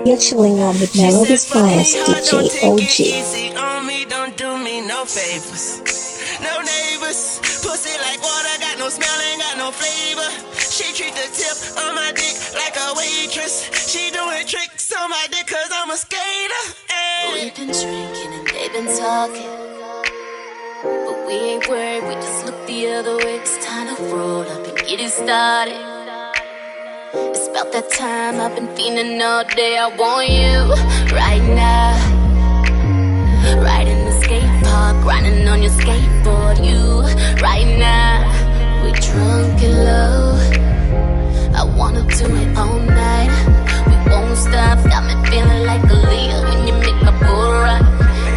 [0.06, 2.80] You're chilling on with Melody's finest DJ OG.
[3.00, 5.80] Easy on don't do me no favors.
[6.42, 10.30] No neighbors, pussy like water, got no smell, ain't got no flavor.
[10.60, 13.72] She treat the tip on my dick like a waitress.
[13.90, 16.64] She doing tricks on my dick cause I'm a skater.
[16.90, 17.32] Ay.
[17.34, 19.48] We've been drinking and they've been talking.
[20.84, 23.38] But we ain't worried, we just look the other way.
[23.38, 25.97] It's time to roll up and get it started.
[27.58, 29.80] About that time I've been feeling all day.
[29.80, 30.70] I want you
[31.10, 31.98] right now.
[33.64, 36.62] Right in the skate park, grinding on your skateboard.
[36.62, 37.02] You
[37.42, 38.30] right now.
[38.84, 40.38] We drunk and low.
[41.58, 43.34] I wanna do it all night.
[43.90, 47.82] We won't stop, got me feeling like a leader when you make my bull rock.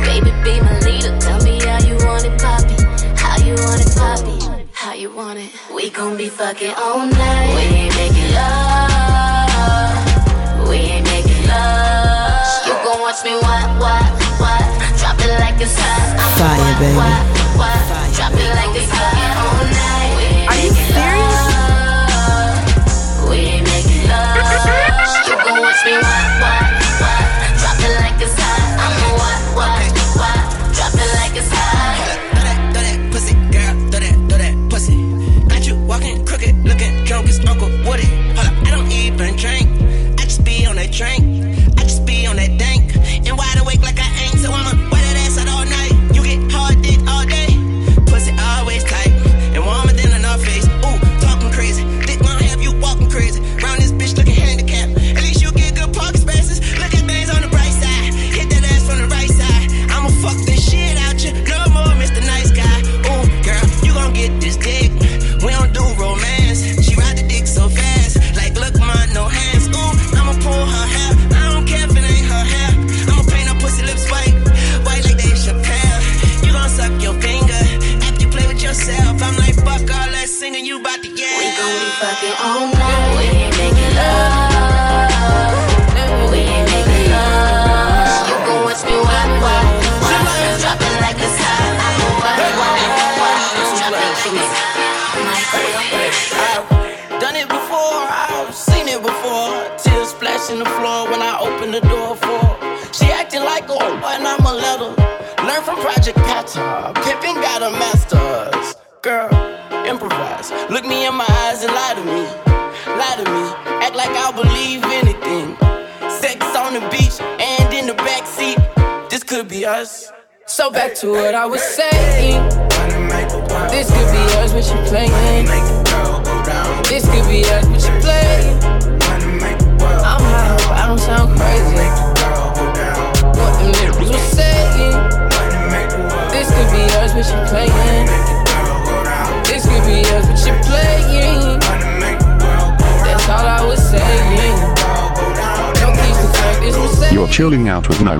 [0.09, 1.12] Baby, be my leader.
[1.20, 2.76] Tell me how you want it, poppy.
[3.20, 4.64] How you want it, poppy.
[4.72, 5.51] How you want it?
[5.74, 7.55] We gon' be fucking all night.
[7.55, 8.89] We ain't making love.
[13.11, 14.07] Watch me what, what,
[14.39, 14.62] what?
[14.97, 16.15] Drop it like it's hot.
[16.39, 16.97] Fire, what, baby.
[16.97, 18.15] What, what?
[18.15, 19.19] Drop it like it's hot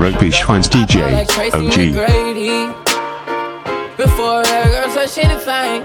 [0.03, 2.77] out with Nairobi's finest DJ OG.
[3.97, 5.85] Before that girl touch anything,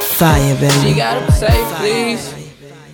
[0.00, 0.96] Fire, she baby.
[0.96, 2.34] gotta say please.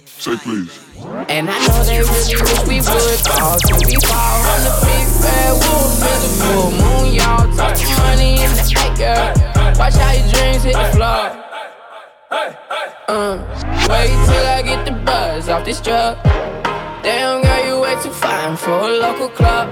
[0.06, 0.80] Say please.
[1.28, 5.06] And I know they really wish we would fall till we fall on the big
[5.20, 7.44] bad wolf in the full moon, y'all.
[7.56, 8.64] Talking money in the
[9.00, 9.34] air.
[9.78, 11.42] Watch how your dreams hit the floor.
[13.08, 13.38] Uh,
[13.88, 16.16] wait till I get the buzz off this drug.
[17.02, 19.68] Damn, girl, you way too fine for a local club.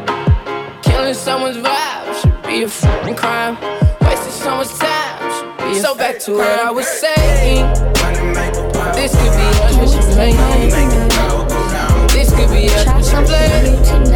[1.24, 3.56] Someone's vibe should be a fucking crime.
[4.02, 7.64] Wasting someone's time should be a So back to what I was saying.
[8.92, 10.36] This could be us, but you playing.
[12.08, 14.13] This could be us, but you playing.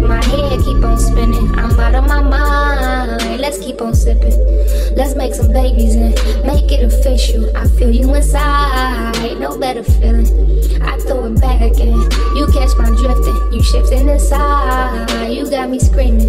[0.00, 1.58] But my head keep on spinning.
[1.58, 3.40] I'm out of my mind.
[3.40, 4.47] Let's keep on sipping.
[4.96, 6.14] Let's make some babies and
[6.46, 7.56] make it official.
[7.56, 10.26] I feel you inside, no better feeling.
[10.82, 11.98] I throw it back again.
[12.36, 15.28] You catch my drifting, you shifting inside.
[15.30, 16.28] You got me screaming,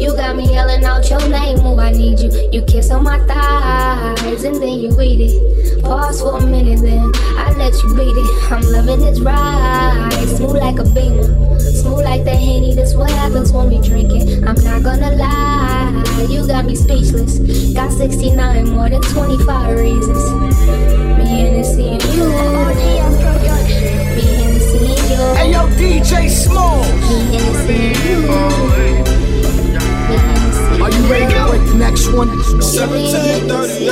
[0.00, 1.58] you got me yelling out your name.
[1.60, 2.30] Oh, I need you.
[2.52, 5.82] You kiss on my thighs and then you eat it.
[5.82, 8.52] Pause for a minute, then I let you beat it.
[8.52, 12.74] I'm loving this ride, smooth like a beamer, smooth like the henny.
[12.74, 14.44] That's what happens when we drink it.
[14.44, 15.71] I'm not gonna lie,
[16.28, 17.38] you got me speechless.
[17.74, 20.60] Got 69 more than 25 reasons.
[21.18, 21.74] Me and you.
[21.76, 23.24] Me and
[25.10, 25.22] you.
[25.36, 26.82] Hey yo, DJ Small.
[27.08, 27.56] Me and
[28.04, 28.18] you.
[30.08, 32.28] Me Hennessy Are you ready to break the next one?
[32.28, 33.90] 1730,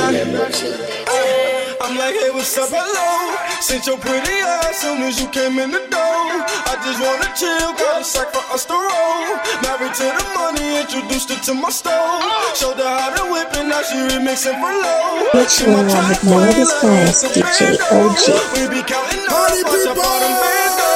[1.81, 3.40] I'm like, hey, what's up, hello?
[3.71, 6.43] Since your pretty ass soon as you came in the door.
[6.67, 9.39] I just wanna chill, got a sack for us to roll.
[9.63, 12.19] Married to the money, introduced her to my stove.
[12.51, 15.23] Showed her how to whip it, now she remixing for low.
[15.31, 18.59] You're chilling out with Melody's finest DJ OG.
[18.59, 20.91] We be counting up, watch how far them bands go.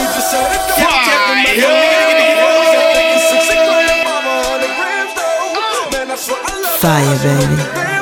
[0.00, 0.88] We just set it go.
[6.80, 7.95] Fire, baby.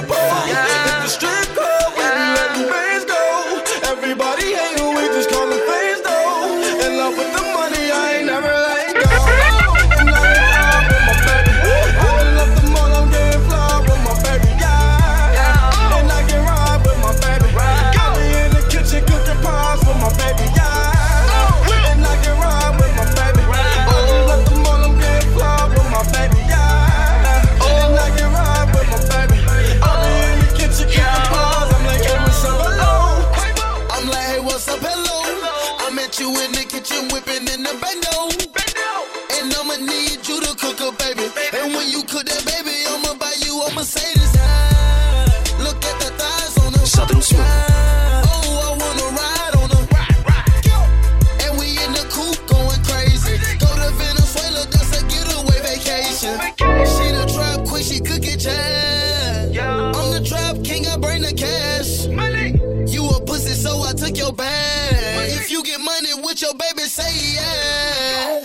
[61.36, 62.94] King, I bring the cash.
[62.94, 65.30] You a pussy, so I took your bag.
[65.30, 68.40] If you get money with your baby, say yeah.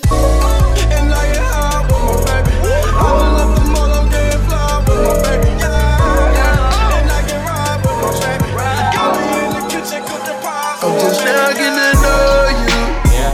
[0.91, 2.67] And I get high with my baby.
[2.67, 5.49] I love the money, I'm getting fly with my baby.
[5.59, 8.51] Yeah, and I can ride with my baby.
[8.95, 10.83] Got me in the kitchen cooking pies.
[10.83, 12.79] I'm just now getting to know you.
[13.13, 13.31] Yeah,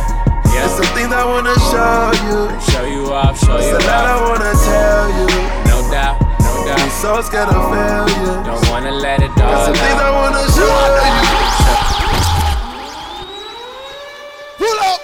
[0.51, 0.67] yeah.
[0.67, 2.39] There's some things I wanna show you.
[2.71, 4.51] Show you off, show you There's a lot I wanna
[7.05, 8.43] so scared of failure.
[8.43, 10.75] Don't wanna let it all Got some things I wanna show
[11.05, 11.25] you.
[14.57, 15.01] Pull up.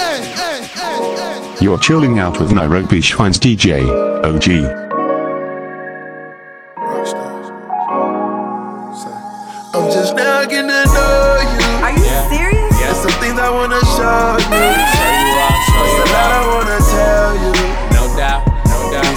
[0.00, 1.64] Hey, hey, hey, hey.
[1.64, 3.84] You're chilling out with Nairobi's finest DJ,
[4.24, 4.95] OG.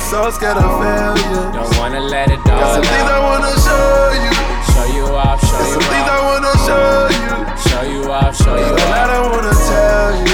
[0.10, 1.52] So scared of failure.
[1.54, 4.34] Don't wanna let it There's all some things I wanna show you.
[4.74, 7.30] Show you off, show There's you some things I wanna show you.
[7.70, 9.18] Show you off, show you There's a lot off.
[9.18, 10.29] I wanna tell you.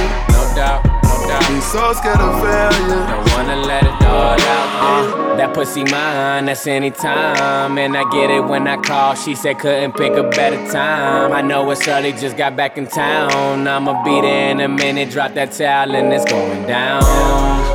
[1.76, 3.06] So scared of failure.
[3.06, 4.70] Don't wanna let it all out.
[4.88, 7.78] Uh, that pussy mine, that's anytime.
[7.78, 9.16] And I get it when I call.
[9.16, 11.34] She said couldn't pick a better time.
[11.34, 13.68] I know it's early, just got back in town.
[13.68, 17.04] I'ma be there in a minute, drop that towel and it's going down.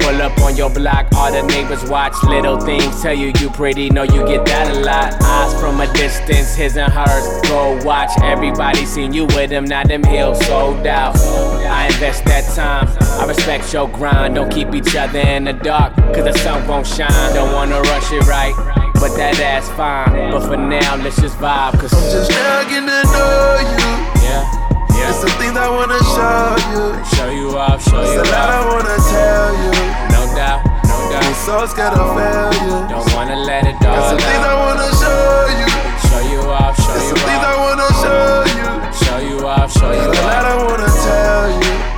[0.01, 2.15] Pull up on your block, all the neighbors watch.
[2.25, 5.13] Little things tell you you pretty, know you get that a lot.
[5.23, 7.27] Eyes from a distance, his and hers.
[7.51, 11.19] Go watch, everybody seen you with him, now them hills sold out.
[11.19, 12.89] I invest that time,
[13.21, 14.35] I respect your grind.
[14.35, 17.35] Don't keep each other in the dark, cause the sun won't shine.
[17.35, 18.55] Don't wanna rush it right,
[18.95, 20.31] but that ass fine.
[20.31, 23.91] But for now, let's just vibe, cause I'm Just now getting to know you.
[24.25, 24.43] yeah,
[24.91, 25.23] There's yeah.
[25.23, 26.85] some things I wanna show you.
[27.17, 28.15] Show you off, show you off.
[28.15, 29.73] There's a lot I wanna tell you.
[30.15, 31.35] No doubt, no doubt.
[31.47, 32.89] so scared of failure.
[32.89, 35.69] Don't wanna let it There's all some things I wanna show you.
[36.09, 37.65] Show you off, show There's you some things I off.
[37.67, 38.69] wanna show you.
[39.01, 40.45] Show you off, show you There's a lot.
[40.45, 41.90] I wanna tell you.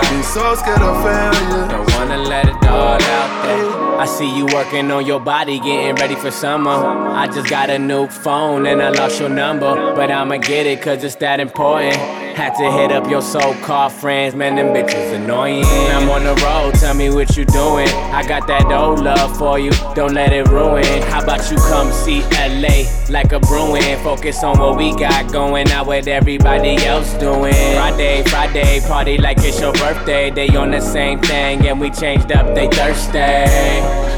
[0.00, 1.91] I'm so scared of failure.
[2.02, 4.00] Wanna let it all out there.
[4.00, 6.72] I see you working on your body, getting ready for summer.
[6.72, 9.94] I just got a new phone and I lost your number.
[9.94, 11.94] But I'ma get it cause it's that important.
[12.32, 15.64] Had to hit up your so-called friends, man, them bitches annoying.
[15.66, 17.88] I'm on the road, tell me what you doing.
[18.10, 21.02] I got that old love for you, don't let it ruin.
[21.02, 24.02] How about you come see LA like a Bruin?
[24.02, 27.52] Focus on what we got going, not what everybody else doing.
[27.52, 30.30] Friday, Friday, party like it's your birthday.
[30.30, 33.18] They on the same thing and we changed up, they thirsty.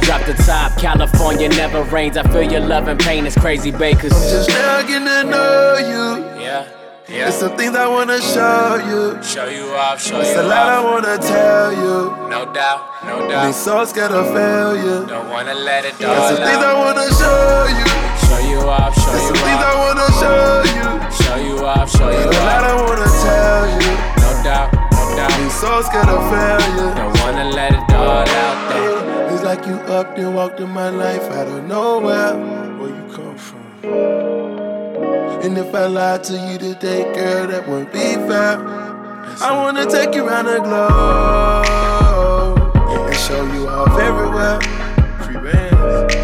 [0.06, 2.16] Drop the top, California never rains.
[2.16, 4.12] I feel your love and pain is crazy, bakers.
[4.12, 6.24] Just now getting to know you.
[6.40, 6.68] Yeah,
[7.08, 7.24] yeah.
[7.24, 9.22] There's some things I wanna show you.
[9.22, 12.28] Show you off, show There's you a lot I wanna tell you.
[12.28, 13.54] No doubt, no I'm doubt.
[13.54, 15.06] so scared of failure.
[15.06, 17.86] Don't wanna let it There's all some things I wanna show you.
[18.28, 20.88] Show you off, show There's you some things I wanna show you.
[21.24, 22.30] Show you off, show you off.
[22.30, 22.64] There's a lot.
[22.64, 23.92] I wanna tell you.
[24.20, 24.73] No doubt,
[25.28, 26.94] no I'm so scared of failure.
[26.94, 29.32] Don't wanna let it all out there.
[29.32, 32.34] It's like you up and walked in my life out of nowhere.
[32.78, 33.62] Where you come from?
[35.44, 38.58] And if I lied to you today, girl, that wouldn't be fair.
[39.40, 41.78] I wanna take you around the globe
[43.06, 44.60] and show you off everywhere.
[45.22, 46.14] Free bands.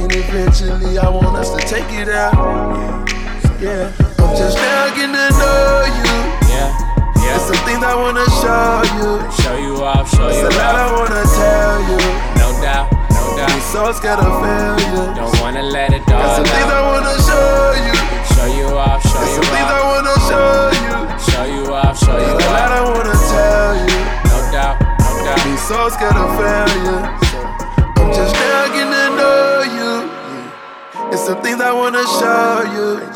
[0.00, 2.32] And eventually, I want us to take you there.
[3.60, 6.05] Yeah, I'm just now getting to know you.
[7.46, 9.22] Some things I wanna show you.
[9.38, 11.98] Show you off, show you There's a lot I wanna tell you.
[12.42, 15.14] No doubt, no I'm so scared of failure.
[15.14, 17.94] Don't wanna let it all some things I wanna show you.
[18.34, 20.98] Show you off, show There's you some things I wanna show you.
[21.22, 22.70] Show you off, show you There's a lot.
[22.74, 23.94] I wanna tell you.
[24.26, 25.38] No doubt, no doubt.
[25.46, 27.02] I'm so scared of failure.
[27.94, 29.90] I'm just now getting to know you.
[31.14, 33.06] It's some things I wanna show you.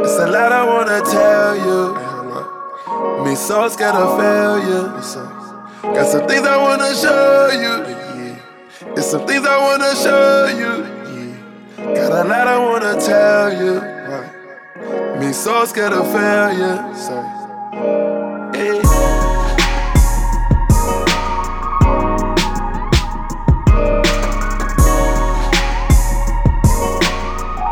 [0.00, 2.13] It's a lot I wanna tell you.
[2.86, 4.88] Me so scared of failure.
[5.82, 8.94] Got some things I wanna show you.
[8.94, 11.94] It's some things I wanna show you.
[11.94, 13.80] Got a lot I wanna tell you.
[15.18, 16.76] Me so scared of failure.
[18.52, 18.82] Hey.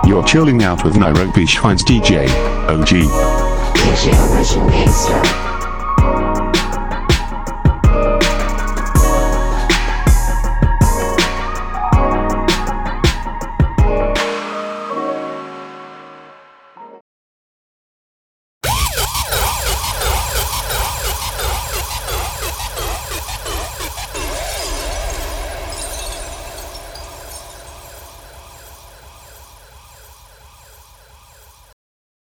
[0.08, 2.26] You're chilling out with Nairobi's finest DJ,
[2.68, 3.51] OG.
[3.92, 5.51] Original Gangster.